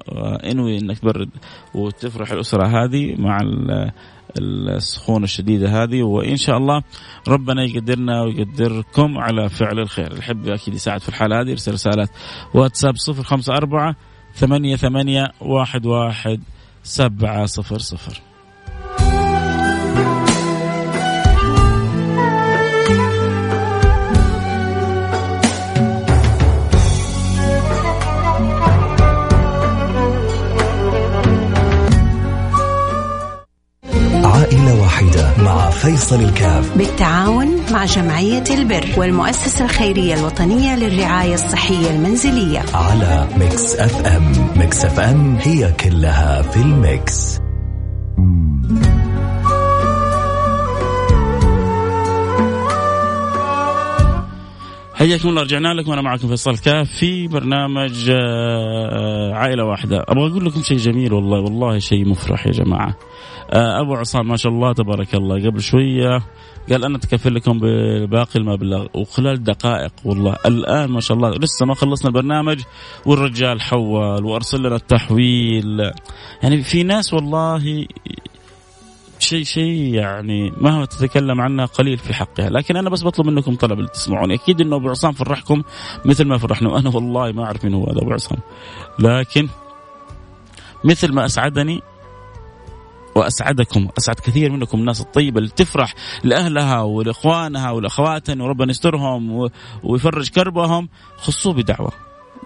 إنوي 0.52 0.78
إنك 0.80 1.00
تبرد 1.00 1.30
وتفرح 1.76 2.32
الأسرة 2.32 2.68
هذه 2.68 3.16
مع 3.22 3.38
ال- 3.42 3.92
السخونة 4.40 5.24
الشديدة 5.24 5.84
هذه 5.84 6.04
وإن 6.04 6.36
شاء 6.38 6.58
الله 6.58 6.82
ربنا 7.28 7.64
يقدرنا 7.64 8.22
ويقدركم 8.22 9.18
على 9.18 9.50
فعل 9.50 9.80
الخير. 9.80 10.12
اللي 10.32 10.54
أكيد 10.54 10.74
يساعد 10.74 11.02
في 11.02 11.10
الحالة 11.10 11.42
هذه 11.42 11.50
يرسل 11.50 11.74
رسالات 11.74 12.10
واتساب 12.54 12.94
054 12.98 13.96
ثمانية 14.36 14.76
ثمانية 14.76 15.32
واحد 15.42 15.86
واحد 15.86 16.42
سبعة 16.84 17.46
صفر 17.46 17.80
صفر. 17.80 18.22
مع 35.38 35.70
فيصل 35.70 36.22
الكاف. 36.22 36.78
بالتعاون 36.78 37.48
مع 37.72 37.86
جمعية 37.86 38.44
البر 38.50 38.86
والمؤسسة 38.98 39.66
الخيرية 39.66 40.14
الوطنية 40.14 40.76
للرعاية 40.76 41.34
الصحية 41.34 41.90
المنزلية. 41.90 42.64
على 42.74 43.28
Mix 43.38 43.76
FM. 43.76 44.32
Mix 44.56 44.86
FM 44.86 45.38
هي 45.42 45.72
كلها 45.72 46.42
في 46.42 46.58
ال 46.62 46.77
mix. 46.77 47.40
حياكم 54.94 55.30
الله 55.30 55.42
رجعنا 55.42 55.74
لكم. 55.74 55.92
أنا 55.92 56.02
معكم 56.02 56.28
فيصل 56.28 56.58
كاف 56.58 56.90
في 56.92 57.28
برنامج 57.28 58.10
آه، 58.10 59.34
عائلة 59.34 59.64
واحدة. 59.66 60.06
أبغى 60.08 60.32
أقول 60.32 60.46
لكم 60.46 60.62
شيء 60.62 60.78
جميل 60.78 61.14
والله. 61.14 61.40
والله 61.40 61.80
شيء 61.80 62.10
مفرح 62.10 62.48
يا 62.48 62.52
جماعة. 62.52 62.90
آه، 62.90 62.96
أبو 63.54 63.96
عصام 63.96 64.28
ما 64.28 64.38
شاء 64.38 64.52
الله 64.52 64.74
تبارك 64.74 65.16
الله. 65.16 65.50
قبل 65.50 65.62
شوية 65.62 66.22
قال 66.70 66.86
أنا 66.86 66.98
أتكفل 66.98 67.36
لكم 67.36 67.60
بباقي 67.60 68.40
المبلغ 68.40 68.88
وخلال 68.94 69.44
دقائق 69.44 69.92
والله 70.06 70.36
الآن 70.46 70.90
ما 70.92 71.00
شاء 71.00 71.18
الله 71.18 71.30
لسه 71.30 71.66
ما 71.66 71.76
خلصنا 71.76 72.08
البرنامج 72.08 72.62
والرجال 73.06 73.62
حول 73.62 74.26
وأرسل 74.26 74.60
لنا 74.60 74.76
التحويل. 74.76 75.92
يعني 76.44 76.64
في 76.64 76.84
ناس 76.84 77.14
والله 77.14 77.88
شيء 79.20 79.44
شيء 79.44 79.94
يعني 79.94 80.52
مهما 80.58 80.86
تتكلم 80.86 81.42
عنها 81.42 81.66
قليل 81.66 81.98
في 81.98 82.14
حقها. 82.14 82.50
لكن 82.50 82.78
أنا 82.78 82.90
بس 82.90 83.04
بطلب 83.04 83.28
منكم 83.28 83.56
طلب 83.56 83.80
اللي 83.80 83.90
تسمعوني. 83.90 84.34
أكيد 84.34 84.62
إنه 84.62 84.76
أبو 84.76 84.90
عصام 84.90 85.12
فرحكم 85.12 85.64
مثل 86.06 86.26
ما 86.26 86.38
فرحنا 86.38 86.70
وأنا 86.70 86.90
والله 86.90 87.32
ما 87.32 87.44
أعرف 87.44 87.66
مين 87.66 87.74
هو 87.74 87.86
هذا 87.86 88.02
أبو 88.02 88.14
عصام. 88.14 88.40
لكن 89.00 89.48
مثل 90.84 91.14
ما 91.14 91.26
أسعدني 91.26 91.82
وأسعدكم 93.18 93.88
أسعد 93.98 94.16
كثير 94.16 94.52
منكم 94.52 94.80
الناس 94.80 95.02
الطيبة 95.02 95.38
اللي 95.40 95.50
تفرح 95.50 95.94
لأهلها 96.24 96.82
ولإخوانها 96.82 97.72
ولأخواتها 97.72 98.44
وربنا 98.44 98.72
يسترهم 98.72 99.50
ويفرج 99.84 100.30
كربهم 100.30 100.90
خصوه 101.18 101.54
بدعوة. 101.54 101.92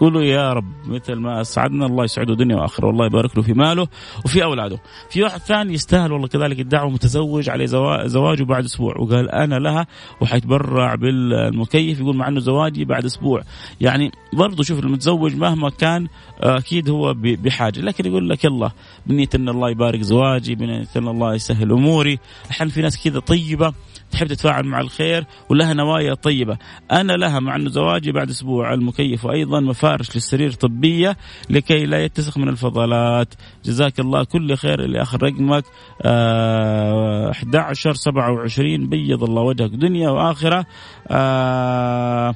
قولوا 0.00 0.22
يا 0.22 0.52
رب 0.52 0.72
مثل 0.86 1.14
ما 1.14 1.40
أسعدنا 1.40 1.86
الله 1.86 2.04
يسعده 2.04 2.34
دنيا 2.34 2.56
وآخرة. 2.56 2.86
والله 2.86 3.06
يبارك 3.06 3.36
له 3.36 3.42
في 3.42 3.52
ماله 3.52 3.86
وفي 4.24 4.44
أولاده. 4.44 4.78
في 5.10 5.22
واحد 5.22 5.40
ثاني 5.40 5.72
يستاهل 5.74 6.12
والله 6.12 6.28
كذلك 6.28 6.60
الدعوة 6.60 6.90
متزوج 6.90 7.50
عليه 7.50 7.66
زواجه 8.06 8.42
بعد 8.44 8.64
أسبوع. 8.64 8.96
وقال 8.98 9.30
أنا 9.30 9.54
لها 9.54 9.86
وحيتبرع 10.20 10.94
بالمكيف 10.94 12.00
يقول 12.00 12.16
مع 12.16 12.28
إنه 12.28 12.40
زواجي 12.40 12.84
بعد 12.84 13.04
أسبوع. 13.04 13.42
يعني 13.80 14.12
برضه 14.32 14.62
شوف 14.62 14.78
المتزوج 14.78 15.36
مهما 15.36 15.70
كان 15.70 16.08
أكيد 16.40 16.90
هو 16.90 17.14
بحاجة. 17.16 17.80
لكن 17.80 18.06
يقول 18.06 18.28
لك 18.28 18.44
يلا 18.44 18.70
بنية 19.06 19.28
إن 19.34 19.48
الله 19.48 19.70
يبارك 19.70 20.00
زواجي 20.00 20.54
بنية 20.54 20.86
إن 20.96 21.08
الله 21.08 21.34
يسهل 21.34 21.72
أموري. 21.72 22.18
أحيانا 22.50 22.70
في 22.70 22.82
ناس 22.82 23.04
كذا 23.04 23.20
طيبة 23.20 23.72
تحب 24.12 24.26
تتفاعل 24.26 24.66
مع 24.66 24.80
الخير 24.80 25.24
ولها 25.48 25.74
نوايا 25.74 26.14
طيبة. 26.14 26.58
أنا 26.92 27.12
لها 27.12 27.40
مع 27.40 27.56
أنه 27.56 27.70
زواجي 27.70 28.12
بعد 28.12 28.30
أسبوع 28.30 28.74
المكيف 28.74 29.24
وأيضا 29.24 29.60
مفارش 29.60 30.14
للسرير 30.14 30.52
طبية 30.52 31.16
لكي 31.50 31.86
لا 31.86 32.04
يتسخ 32.04 32.38
من 32.38 32.48
الفضلات. 32.48 33.34
جزاك 33.64 34.00
الله 34.00 34.24
كل 34.24 34.56
خير 34.56 34.84
اللي 34.84 35.02
آخر 35.02 35.22
رقمك. 35.22 35.64
آه 36.02 37.30
11 37.30 37.94
27 37.94 38.88
بيض 38.88 39.24
الله 39.24 39.42
وجهك. 39.42 39.70
دنيا 39.70 40.10
وآخرة. 40.10 40.66
آه 41.08 42.34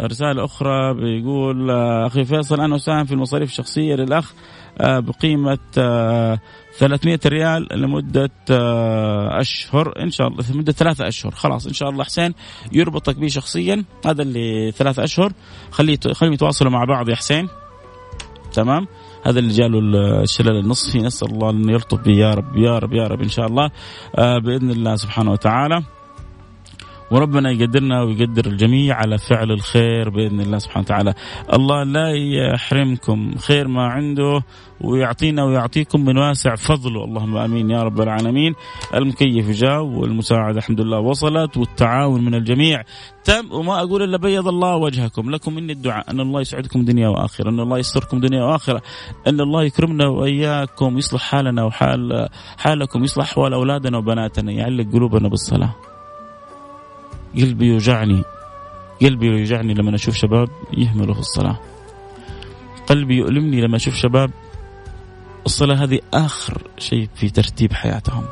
رسالة 0.00 0.44
أخرى 0.44 0.94
بيقول 0.94 1.70
آه، 1.70 2.06
أخي 2.06 2.24
فيصل 2.24 2.60
أنا 2.60 2.76
أساهم 2.76 3.04
في 3.04 3.12
المصاريف 3.12 3.50
الشخصية 3.50 3.94
للأخ 3.94 4.32
بقيمة 4.80 5.58
300 6.78 7.18
آه، 7.24 7.28
ريال 7.28 7.68
لمدة 7.72 8.30
أشهر. 9.40 10.02
إن 10.02 10.10
شاء 10.10 10.28
الله 10.28 10.44
لمدة 10.52 10.72
ثلاثة 10.72 11.08
أشهر. 11.08 11.32
خلاص 11.32 11.66
إن 11.66 11.72
شاء 11.72 11.88
الله 11.88 12.04
حسين 12.04 12.34
يربطك 12.72 13.16
به 13.16 13.26
شخصيا. 13.26 13.84
هذا 14.06 14.22
اللي 14.22 14.72
ثلاثة 14.72 15.04
أشهر. 15.04 15.32
خليه 15.70 15.98
خليهم 16.12 16.32
يتواصلوا 16.32 16.72
مع 16.72 16.84
بعض 16.84 17.08
يا 17.08 17.14
حسين. 17.14 17.48
تمام؟ 18.52 18.86
هذا 19.26 19.38
اللي 19.38 19.52
جاله 19.52 19.78
الشلل 20.22 20.56
النصفي. 20.56 20.98
نسأل 20.98 21.28
الله 21.32 21.50
أن 21.50 21.68
يلطف 21.68 22.00
به 22.00 22.12
يا 22.12 22.34
رب 22.34 22.56
يا 22.56 22.78
رب 22.78 22.92
يا 22.92 23.06
رب 23.06 23.22
إن 23.22 23.28
شاء 23.28 23.46
الله. 23.46 23.70
بإذن 24.16 24.70
الله 24.70 24.96
سبحانه 24.96 25.30
وتعالى. 25.30 25.82
وربنا 27.12 27.50
يقدرنا 27.50 28.02
ويقدر 28.02 28.46
الجميع 28.46 28.96
على 28.96 29.18
فعل 29.18 29.50
الخير 29.50 30.10
بإذن 30.10 30.40
الله 30.40 30.58
سبحانه 30.58 30.84
وتعالى. 30.84 31.14
الله 31.52 31.82
لا 31.82 32.08
يحرمكم 32.12 33.34
خير 33.36 33.68
ما 33.68 33.86
عنده 33.86 34.42
ويعطينا 34.80 35.44
ويعطيكم 35.44 36.04
من 36.04 36.18
واسع 36.18 36.54
فضله. 36.54 37.04
اللهم 37.04 37.36
آمين 37.36 37.70
يا 37.70 37.82
رب 37.82 38.00
العالمين. 38.00 38.54
المكيف 38.94 39.50
جاء 39.50 39.82
والمساعده 39.82 40.58
الحمد 40.58 40.80
لله 40.80 40.98
وصلت 40.98 41.56
والتعاون 41.56 42.24
من 42.24 42.34
الجميع. 42.34 42.82
تم 43.24 43.52
وما 43.52 43.78
أقول 43.78 44.02
إلا 44.02 44.16
بيض 44.16 44.48
الله 44.48 44.76
وجهكم. 44.76 45.30
لكم 45.30 45.54
مني 45.54 45.72
الدعاء. 45.72 46.10
أن 46.10 46.20
الله 46.20 46.40
يسعدكم 46.40 46.84
دنيا 46.84 47.08
وآخرة. 47.08 47.48
أن 47.48 47.60
الله 47.60 47.78
يستركم 47.78 48.20
دنيا 48.20 48.44
وآخرة. 48.44 48.82
أن 49.26 49.40
الله 49.40 49.64
يكرمنا 49.64 50.08
وإياكم. 50.08 50.98
يصلح 50.98 51.20
حالنا 51.20 51.64
وحال 51.64 52.28
حالكم. 52.58 53.04
يصلح 53.04 53.30
احوال 53.30 53.52
أولادنا 53.52 53.98
وبناتنا. 53.98 54.52
يعلق 54.52 54.92
قلوبنا 54.92 55.28
بالصلاة. 55.28 55.91
قلبي 57.36 57.66
يوجعني 57.66 58.24
قلبي 59.02 59.26
يوجعني 59.26 59.74
لما 59.74 59.94
أشوف 59.94 60.14
شباب 60.14 60.48
يهملوا 60.72 61.14
في 61.14 61.20
الصلاة. 61.20 61.58
قلبي 62.86 63.16
يؤلمني 63.16 63.60
لما 63.60 63.76
أشوف 63.76 63.94
شباب 63.94 64.30
الصلاة 65.46 65.84
هذه 65.84 66.00
آخر 66.14 66.62
شيء 66.78 67.08
في 67.14 67.30
ترتيب 67.30 67.72
حياتهم. 67.72 68.24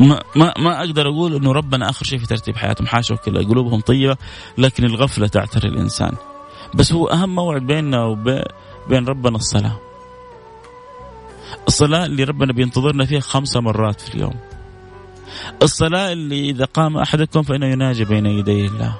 ما 0.00 0.22
ما 0.36 0.54
ما 0.58 0.78
أقدر 0.80 1.08
أقول 1.08 1.34
إنه 1.34 1.52
ربنا 1.52 1.90
آخر 1.90 2.04
شيء 2.04 2.18
في 2.18 2.26
ترتيب 2.26 2.56
حياتهم. 2.56 2.86
حاشا 2.86 3.14
وكذا 3.14 3.38
قلوبهم 3.38 3.80
طيبة 3.80 4.16
لكن 4.58 4.84
الغفلة 4.84 5.26
تعتري 5.26 5.68
الإنسان. 5.68 6.12
بس 6.74 6.92
هو 6.92 7.06
أهم 7.06 7.34
موعد 7.34 7.62
بيننا 7.62 8.04
وبين 8.04 9.06
ربنا 9.06 9.36
الصلاة. 9.36 9.78
الصلاة 11.68 12.06
اللي 12.06 12.24
ربنا 12.24 12.52
بينتظرنا 12.52 13.04
فيها 13.04 13.20
خمسة 13.20 13.60
مرات 13.60 14.00
في 14.00 14.14
اليوم. 14.14 14.34
الصلاة 15.62 16.12
اللي 16.12 16.50
إذا 16.50 16.64
قام 16.64 16.96
أحدكم 16.96 17.42
فإنه 17.42 17.66
يناجي 17.66 18.04
بين 18.04 18.26
يدي 18.26 18.66
الله. 18.66 18.96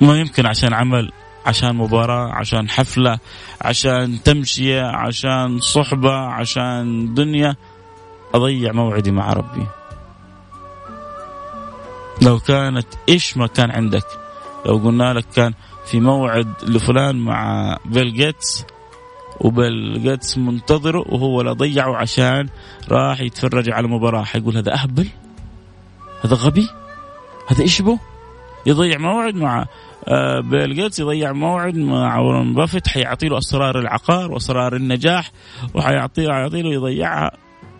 ما 0.00 0.20
يمكن 0.20 0.46
عشان 0.46 0.74
عمل 0.74 1.12
عشان 1.46 1.76
مباراة 1.76 2.32
عشان 2.32 2.68
حفلة 2.68 3.18
عشان 3.60 4.22
تمشية 4.22 4.82
عشان 4.82 5.60
صحبة 5.60 6.14
عشان 6.14 7.14
دنيا. 7.14 7.56
أضيع 8.34 8.72
موعدي 8.72 9.10
مع 9.10 9.32
ربي. 9.32 9.66
لو 12.22 12.38
كانت 12.38 12.86
إيش 13.08 13.36
ما 13.36 13.46
كان 13.46 13.70
عندك. 13.70 14.06
لو 14.66 14.76
قلنا 14.76 15.12
لك 15.12 15.26
كان 15.36 15.54
في 15.86 16.00
موعد 16.00 16.54
لفلان 16.62 17.16
مع 17.16 17.76
بيل 17.84 18.14
جيتس 18.14 18.64
وبيل 19.40 20.02
جيتس 20.02 20.38
منتظره 20.38 21.04
وهو 21.08 21.42
لا 21.42 21.52
ضيعه 21.52 21.96
عشان 21.96 22.48
راح 22.88 23.20
يتفرج 23.20 23.70
على 23.70 23.88
مباراة 23.88 24.22
حيقول 24.22 24.56
هذا 24.56 24.74
أهبل؟ 24.74 25.08
هذا 26.24 26.36
غبي؟ 26.36 26.68
هذا 27.48 27.62
إيش 27.62 27.82
به 27.82 27.98
يضيع 28.66 28.98
موعد 28.98 29.34
مع 29.34 29.66
آه، 30.08 30.40
بيل 30.40 30.74
جيتس 30.74 31.00
يضيع 31.00 31.32
موعد 31.32 31.76
مع 31.76 32.18
وارن 32.18 32.54
بافيت 32.54 32.88
حيعطي 32.88 33.28
له 33.28 33.38
أسرار 33.38 33.78
العقار 33.78 34.32
وأسرار 34.32 34.76
النجاح 34.76 35.30
وحيعطيه 35.74 36.28
يعطي 36.28 36.62
له 36.62 36.72
يضيعها. 36.72 37.30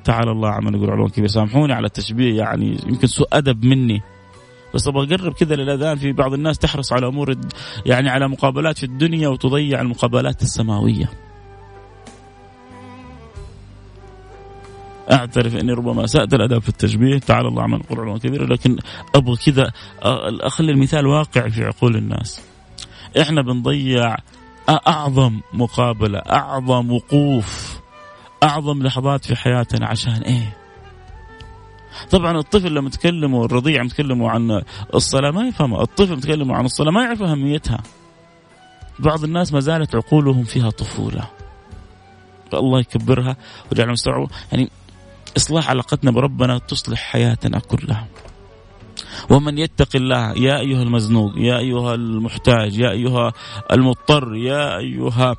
تعالى 0.05 0.31
الله 0.31 0.49
عما 0.49 0.70
نقول 0.70 0.90
علوا 0.90 1.09
كبيرا 1.09 1.28
سامحوني 1.29 1.73
على 1.73 1.87
التشبيه 1.87 2.38
يعني 2.38 2.79
يمكن 2.87 3.07
سوء 3.07 3.27
أدب 3.33 3.64
مني. 3.64 4.03
بس 4.75 4.88
أبغى 4.88 5.14
أقرب 5.14 5.33
كذا 5.33 5.55
للأذان 5.55 5.96
في 5.96 6.12
بعض 6.12 6.33
الناس 6.33 6.59
تحرص 6.59 6.92
على 6.92 7.07
أمور 7.07 7.35
يعني 7.87 8.09
على 8.09 8.29
مقابلات 8.29 8.79
في 8.79 8.85
الدنيا 8.85 9.29
وتضيع 9.29 9.81
المقابلات 9.81 10.42
السماوية. 10.42 11.11
أعترف 15.12 15.57
إني 15.57 15.73
ربما 15.73 16.05
اسات 16.05 16.35
الادب 16.35 16.59
في 16.59 16.68
التشبيه 16.68 17.18
تعالى 17.18 17.49
الله 17.49 17.62
عمن 17.62 17.79
نقول 17.79 18.01
علوم 18.01 18.16
كبيره 18.18 18.44
لكن 18.44 18.77
أبغى 19.14 19.37
كذا 19.37 19.73
أخلي 20.42 20.73
المثال 20.73 21.07
واقع 21.07 21.49
في 21.49 21.64
عقول 21.64 21.96
الناس. 21.96 22.42
إحنا 23.20 23.42
بنضيع 23.42 24.16
أعظم 24.68 25.40
مقابلة 25.53 26.18
أعظم 26.18 26.92
وقوف 26.92 27.81
أعظم 28.42 28.83
لحظات 28.83 29.25
في 29.25 29.37
حياتنا 29.37 29.87
عشان 29.87 30.12
إيه؟ 30.12 30.57
طبعا 32.11 32.38
الطفل 32.38 32.75
لما 32.75 32.90
تكلموا 32.90 33.44
الرضيع 33.44 33.87
تكلموا 33.87 34.31
عن 34.31 34.62
الصلاة 34.94 35.31
ما 35.31 35.49
يفهمها 35.49 35.83
الطفل 35.83 36.20
تكلموا 36.20 36.57
عن 36.57 36.64
الصلاة 36.64 36.90
ما 36.90 37.03
يعرف 37.03 37.23
أهميتها. 37.23 37.83
بعض 38.99 39.25
الناس 39.25 39.53
ما 39.53 39.61
زالت 39.61 39.94
عقولهم 39.94 40.44
فيها 40.44 40.70
طفولة. 40.70 41.31
الله 42.55 42.81
يكبرها 42.81 43.37
ويجعلهم 43.70 43.92
يستوعبوا. 43.92 44.27
يعني 44.53 44.70
إصلاح 45.36 45.70
علاقتنا 45.70 46.10
بربنا 46.10 46.58
تصلح 46.58 46.98
حياتنا 46.98 47.58
كلها. 47.58 48.06
ومن 49.30 49.58
يتق 49.58 49.88
الله 49.94 50.32
يا 50.32 50.60
أيها 50.60 50.82
المزنوق 50.82 51.32
يا 51.36 51.58
أيها 51.58 51.94
المحتاج 51.94 52.78
يا 52.78 52.90
أيها 52.90 53.32
المضطر 53.72 54.34
يا 54.34 54.78
أيها 54.78 55.36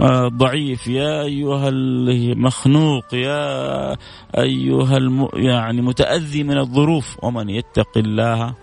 الضعيف 0.00 0.86
يا 0.86 1.22
أيها 1.22 1.68
المخنوق 1.68 3.14
يا 3.14 3.96
أيها 4.38 4.96
الم... 4.96 5.28
يعني 5.34 5.82
متأذي 5.82 6.42
من 6.42 6.58
الظروف. 6.58 7.16
ومن 7.22 7.50
يتق 7.50 7.98
الله 7.98 8.54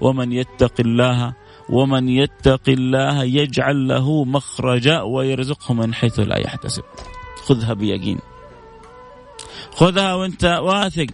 ومن 0.00 0.32
يتق 0.32 0.74
الله 0.80 1.32
ومن 1.70 2.08
يتق 2.08 2.68
الله 2.68 3.24
يجعل 3.24 3.88
له 3.88 4.24
مخرجا 4.24 5.00
ويرزقه 5.00 5.74
من 5.74 5.94
حيث 5.94 6.20
لا 6.20 6.38
يحتسب. 6.38 6.82
خذها 7.46 7.72
بيقين 7.72 8.18
خذها 9.70 10.14
وانت 10.14 10.44
واثق. 10.44 11.06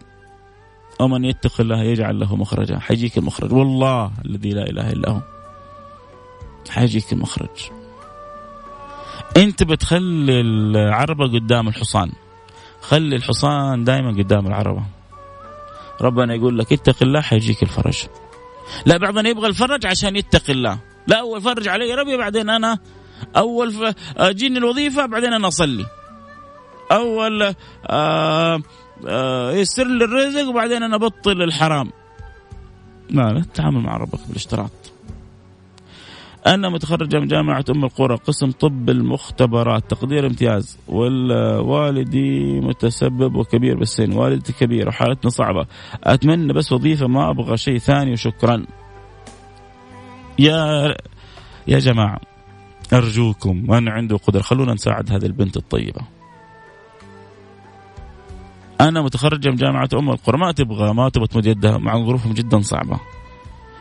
ومن 1.00 1.24
يتق 1.24 1.60
الله 1.60 1.82
يجعل 1.82 2.20
له 2.20 2.36
مخرجا. 2.36 2.78
حيجيك 2.78 3.18
المخرج. 3.18 3.52
والله 3.52 4.12
الذي 4.24 4.50
لا 4.50 4.62
إله 4.62 4.90
إلا 4.90 5.10
هو. 5.10 5.20
حيجيك 6.70 7.12
المخرج. 7.12 7.70
انت 9.36 9.62
بتخلي 9.62 10.40
العربة 10.40 11.24
قدام 11.24 11.68
الحصان. 11.68 12.12
خلي 12.80 13.16
الحصان 13.16 13.84
دائما 13.84 14.10
قدام 14.10 14.46
العربة. 14.46 14.82
ربنا 16.00 16.34
يقول 16.34 16.58
لك 16.58 16.72
اتق 16.72 16.96
الله 17.02 17.20
حيجيك 17.20 17.62
الفرج. 17.62 18.06
لا 18.86 18.96
بعضنا 18.96 19.28
يبغى 19.28 19.46
الفرج 19.46 19.86
عشان 19.86 20.16
يتقي 20.16 20.52
الله. 20.52 20.78
لا 21.06 21.20
اول 21.20 21.40
فرج 21.40 21.68
علي 21.68 21.94
ربي 21.94 22.16
بعدين 22.16 22.50
أنا 22.50 22.78
أول. 23.36 23.94
جيني 24.20 24.58
الوظيفة 24.58 25.06
بعدين 25.06 25.32
أنا 25.32 25.48
أصلي. 25.48 25.86
اول 26.92 27.55
آه 27.87 28.62
آه 29.09 29.52
يسر 29.52 29.87
لي 29.87 30.05
الرزق 30.05 30.48
وبعدين 30.48 30.83
أنا 30.83 30.96
أبطل 30.96 31.42
الحرام. 31.42 31.90
لا 33.11 33.33
لا 33.33 33.40
تتعامل 33.40 33.81
مع 33.81 33.96
ربك 33.96 34.20
بالاشتراط. 34.28 34.70
أنا 36.46 36.68
متخرجة 36.68 37.18
من 37.18 37.26
جامعة 37.26 37.64
أم 37.70 37.85
القرى 37.85 38.16
قسم 38.16 38.50
طب 38.50 38.90
المختبرات 38.90 39.90
تقدير 39.90 40.26
امتياز. 40.26 40.78
والوالدي 40.88 42.61
متسبب 42.61 43.35
وكبير 43.35 43.78
بالسن 43.78 44.12
والدتي 44.12 44.52
كبيرة 44.52 44.88
وحالتنا 44.88 45.31
صعبة. 45.31 45.66
أتمنى 46.05 46.52
بس 46.52 46.72
وظيفة 46.72 47.07
ما 47.07 47.31
أبغى 47.31 47.57
شيء 47.57 47.78
ثاني 47.78 48.12
وشكرا. 48.12 48.66
يا 50.38 50.94
يا 51.66 51.78
جماعة 51.78 52.20
أرجوكم 52.92 53.64
من 53.68 53.88
عنده 53.88 54.16
قدرة 54.16 54.42
خلونا 54.42 54.74
نساعد 54.74 55.12
هذه 55.12 55.26
البنت 55.26 55.57
الطيبة. 55.57 56.00
أنا 58.88 59.03
متخرجة 59.03 59.49
من 59.49 59.57
جامعة 59.57 59.88
أم 59.95 60.11
القرى 60.11 60.38
ما 60.38 60.53
تبغى 60.53 60.95
ما 60.95 61.09
تبغى 61.09 61.27
تمد 61.27 61.47
يدها 61.47 61.79
مع 61.79 61.99
ظروفهم 61.99 62.33
جدا 62.33 62.61
صعبة. 62.61 63.01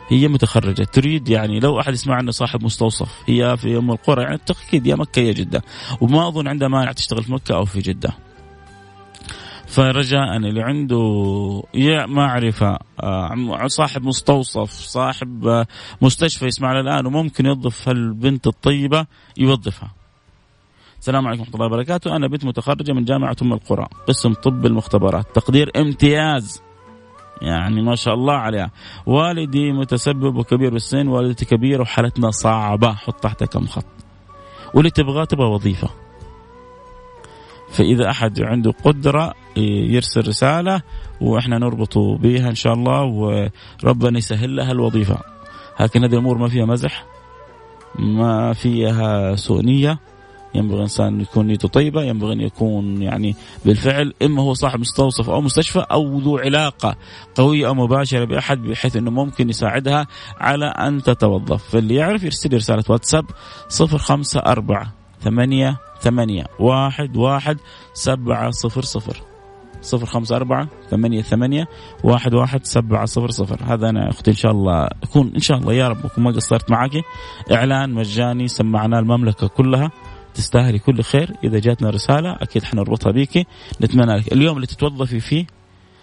هي 0.08 0.28
متخرجة 0.28 0.82
تريد 0.82 1.28
يعني 1.28 1.60
لو 1.60 1.80
أحد 1.80 1.92
يسمع 1.92 2.14
عنه 2.14 2.30
صاحب 2.30 2.64
مستوصف 2.64 3.22
هي 3.26 3.56
في 3.56 3.78
أم 3.78 3.90
القرى 3.90 4.22
يعني 4.22 4.40
أكيد 4.50 4.86
يا 4.86 4.96
مكة 4.96 5.20
يا 5.20 5.32
جدة. 5.32 5.62
وما 6.00 6.28
أظن 6.28 6.48
عندها 6.48 6.68
مانع 6.68 6.92
تشتغل 6.92 7.22
في 7.22 7.32
مكة 7.32 7.54
أو 7.54 7.64
في 7.64 7.78
جدة. 7.78 8.10
فرجاء 9.66 10.36
اللي 10.36 10.62
عنده 10.62 11.62
يا 11.74 12.06
معرفة 12.06 12.78
آه، 13.00 13.66
صاحب 13.66 14.02
مستوصف 14.02 14.70
صاحب 14.70 15.46
آه، 15.46 15.66
مستشفى 16.02 16.46
يسمعنا 16.46 16.80
الآن 16.80 17.06
وممكن 17.06 17.46
يوظف 17.46 17.88
البنت 17.88 18.46
الطيبة 18.46 19.06
يوظفها. 19.38 20.01
السلام 21.02 21.26
عليكم 21.26 21.42
ورحمة 21.42 21.54
الله 21.54 21.66
وبركاته. 21.66 22.16
أنا 22.16 22.26
بنت 22.26 22.44
متخرجة 22.44 22.92
من 22.92 23.04
جامعة 23.04 23.36
أم 23.42 23.52
القرى 23.52 23.86
قسم 24.08 24.32
طب 24.32 24.66
المختبرات. 24.66 25.26
تقدير 25.34 25.70
امتياز. 25.76 26.62
يعني 27.40 27.82
ما 27.82 27.94
شاء 27.94 28.14
الله 28.14 28.34
عليها. 28.34 28.70
والدي 29.06 29.72
متسبب 29.72 30.36
وكبير 30.36 30.72
بالسن 30.72 31.08
والدتي 31.08 31.44
كبيرة 31.44 31.82
وحالتنا 31.82 32.30
صعبة. 32.30 32.92
حط 32.92 33.14
تحتها 33.14 33.46
كم 33.46 33.66
خط. 33.66 33.84
واللي 34.74 34.90
تبغاه 34.90 35.24
تبغى 35.24 35.46
وظيفة. 35.46 35.90
فإذا 37.70 38.10
أحد 38.10 38.42
عنده 38.42 38.70
قدرة 38.84 39.34
يرسل 39.56 40.28
رسالة 40.28 40.82
وإحنا 41.20 41.58
نربطه 41.58 42.18
بها 42.18 42.48
إن 42.48 42.54
شاء 42.54 42.72
الله 42.72 43.02
وربنا 43.02 44.18
يسهل 44.18 44.56
لها 44.56 44.72
الوظيفة. 44.72 45.18
لكن 45.80 46.04
هذه 46.04 46.12
الأمور 46.12 46.38
ما 46.38 46.48
فيها 46.48 46.64
مزح 46.64 47.04
ما 47.98 48.52
فيها 48.52 49.36
سوء 49.36 49.62
نية. 49.62 49.98
ينبغي 50.54 50.76
الإنسان 50.76 51.20
يكون 51.20 51.46
نيته 51.46 51.68
طيبة 51.68 52.02
ينبغي 52.02 52.32
أن 52.32 52.40
يكون 52.40 53.02
يعني 53.02 53.36
بالفعل 53.64 54.14
إما 54.22 54.42
هو 54.42 54.54
صاحب 54.54 54.80
مستوصف 54.80 55.30
أو 55.30 55.40
مستشفى 55.40 55.86
أو 55.90 56.18
ذو 56.18 56.38
علاقة 56.38 56.96
قوية 57.34 57.68
أو 57.68 57.74
مباشرة 57.74 58.24
بأحد 58.24 58.58
بحيث 58.58 58.96
إنه 58.96 59.10
ممكن 59.10 59.50
يساعدها 59.50 60.06
على 60.38 60.66
أن 60.66 61.02
تتوظف. 61.02 61.62
فاللي 61.68 61.94
يعرف 61.94 62.24
يرسل 62.24 62.54
رسالة 62.54 62.84
واتساب 62.88 63.24
054 63.80 64.86
ثمانية 65.20 65.78
ثمانية 66.00 66.44
واحد 66.58 67.16
واحد 67.16 67.58
سبعة 67.94 68.50
صفر 68.50 68.82
صفر. 68.82 69.22
صفر 69.82 70.06
خمسة 70.06 70.36
أربعة 70.36 70.68
ثمانية 70.90 71.22
ثمانية 71.22 71.68
واحد 72.04 72.34
واحد 72.34 72.66
سبعة 72.66 73.04
صفر 73.04 73.30
صفر. 73.30 73.58
هذا 73.64 73.88
أنا 73.88 74.10
أختي 74.10 74.30
إن 74.30 74.36
شاء 74.36 74.52
الله 74.52 74.88
أكون 75.02 75.32
إن 75.34 75.40
شاء 75.40 75.58
الله 75.58 75.72
يا 75.72 75.88
رب 75.88 76.06
أكون 76.06 76.24
ما 76.24 76.30
قصرت 76.30 76.70
معك. 76.70 76.90
إعلان 77.52 77.92
مجاني 77.94 78.48
سمعناه 78.48 78.98
المملكة 78.98 79.46
كلها. 79.46 79.90
تستاهلي 80.34 80.78
كل 80.78 81.02
خير. 81.02 81.30
إذا 81.44 81.58
جاتنا 81.58 81.90
رسالة 81.90 82.36
أكيد 82.40 82.64
حنربطها 82.64 83.12
بيكي 83.12 83.46
نتمنى 83.82 84.16
لك 84.16 84.32
اليوم 84.32 84.56
اللي 84.56 84.66
تتوظفي 84.66 85.20
فيه 85.20 85.46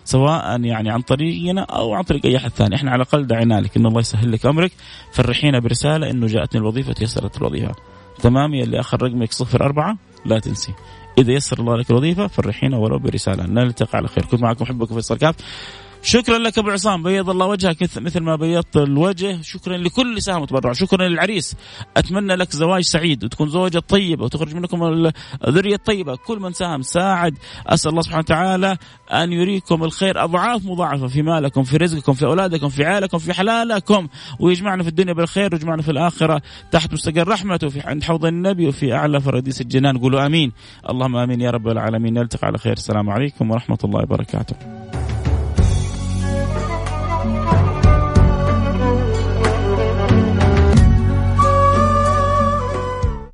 سواء 0.03 0.61
يعني 0.63 0.89
عن 0.89 1.01
طريقنا 1.01 1.61
أو 1.61 1.93
عن 1.93 2.03
طريق 2.03 2.25
أي 2.25 2.37
أحد 2.37 2.49
ثاني، 2.49 2.75
إحنا 2.75 2.91
على 2.91 3.01
الأقل 3.01 3.27
دعينا 3.27 3.61
لك 3.61 3.77
إن 3.77 3.85
الله 3.85 3.99
يسهل 3.99 4.31
لك 4.31 4.45
أمرك، 4.45 4.71
فرحينا 5.11 5.59
برسالة 5.59 6.11
إنه 6.11 6.27
جاءتني 6.27 6.61
الوظيفة 6.61 6.93
تيسرت 6.93 7.37
الوظيفة. 7.37 7.75
تمام؟ 8.21 8.53
يا 8.53 8.63
اللي 8.63 8.79
آخر 8.79 9.03
رقمك 9.03 9.33
صفر 9.33 9.63
أربعة 9.63 9.97
لا 10.25 10.39
تنسي. 10.39 10.73
إذا 11.17 11.31
يسر 11.31 11.59
الله 11.59 11.75
لك 11.77 11.91
الوظيفة 11.91 12.27
فرحينا 12.27 12.77
ولو 12.77 12.99
برسالة، 12.99 13.43
نلتقي 13.43 13.97
على 13.97 14.07
خير، 14.07 14.25
كنت 14.25 14.41
معكم 14.41 14.63
احبكم 14.63 14.95
فيصل 14.95 15.17
كاف. 15.17 15.35
شكرا 16.03 16.37
لك 16.37 16.57
أبو 16.57 16.69
عصام 16.69 17.03
بيض 17.03 17.29
الله 17.29 17.45
وجهك 17.45 17.77
مثل 17.97 18.19
ما 18.19 18.35
بيضت 18.35 18.77
الوجه. 18.77 19.41
شكرا 19.41 19.77
لكل 19.77 20.21
سهم 20.21 20.45
تبرع 20.45 20.73
شكرا 20.73 21.07
للعريس. 21.07 21.55
أتمنى 21.97 22.35
لك 22.35 22.51
زواج 22.51 22.81
سعيد 22.81 23.23
وتكون 23.23 23.49
زوجة 23.49 23.79
طيبة 23.79 24.23
وتخرج 24.23 24.55
منكم 24.55 25.11
الذرية 25.47 25.75
الطيبة. 25.75 26.15
كل 26.15 26.39
من 26.39 26.53
ساهم 26.53 26.81
ساعد. 26.81 27.37
أسأل 27.67 27.91
الله 27.91 28.01
سبحانه 28.01 28.19
وتعالى 28.19 28.77
أن 29.11 29.33
يريكم 29.33 29.83
الخير. 29.83 30.23
أضعاف 30.23 30.65
مضاعفة 30.65 31.07
في 31.07 31.21
مالكم 31.21 31.63
في 31.63 31.77
رزقكم 31.77 32.13
في 32.13 32.25
أولادكم 32.25 32.69
في 32.69 32.83
عيالكم 32.83 33.17
في 33.17 33.33
حلالكم. 33.33 34.07
ويجمعنا 34.39 34.83
في 34.83 34.89
الدنيا 34.89 35.13
بالخير 35.13 35.49
ويجمعنا 35.53 35.81
في 35.81 35.91
الآخرة. 35.91 36.41
تحت 36.71 36.93
مستقر 36.93 37.27
رحمته 37.27 37.69
في 37.69 37.79
عند 37.79 38.03
حوض 38.03 38.25
النبي 38.25 38.67
وفي 38.67 38.93
أعلى 38.93 39.21
فراديس 39.21 39.61
الجنان 39.61 39.97
قولوا 39.97 40.25
آمين. 40.25 40.51
اللهم 40.89 41.15
آمين 41.15 41.41
يا 41.41 41.51
رب 41.51 41.67
العالمين. 41.67 42.13
نلتقي 42.13 42.47
على 42.47 42.57
خير. 42.57 42.73
السلام 42.73 43.09
عليكم 43.09 43.51
ورحمة 43.51 43.77
الله 43.83 43.99
وبركاته. 43.99 44.78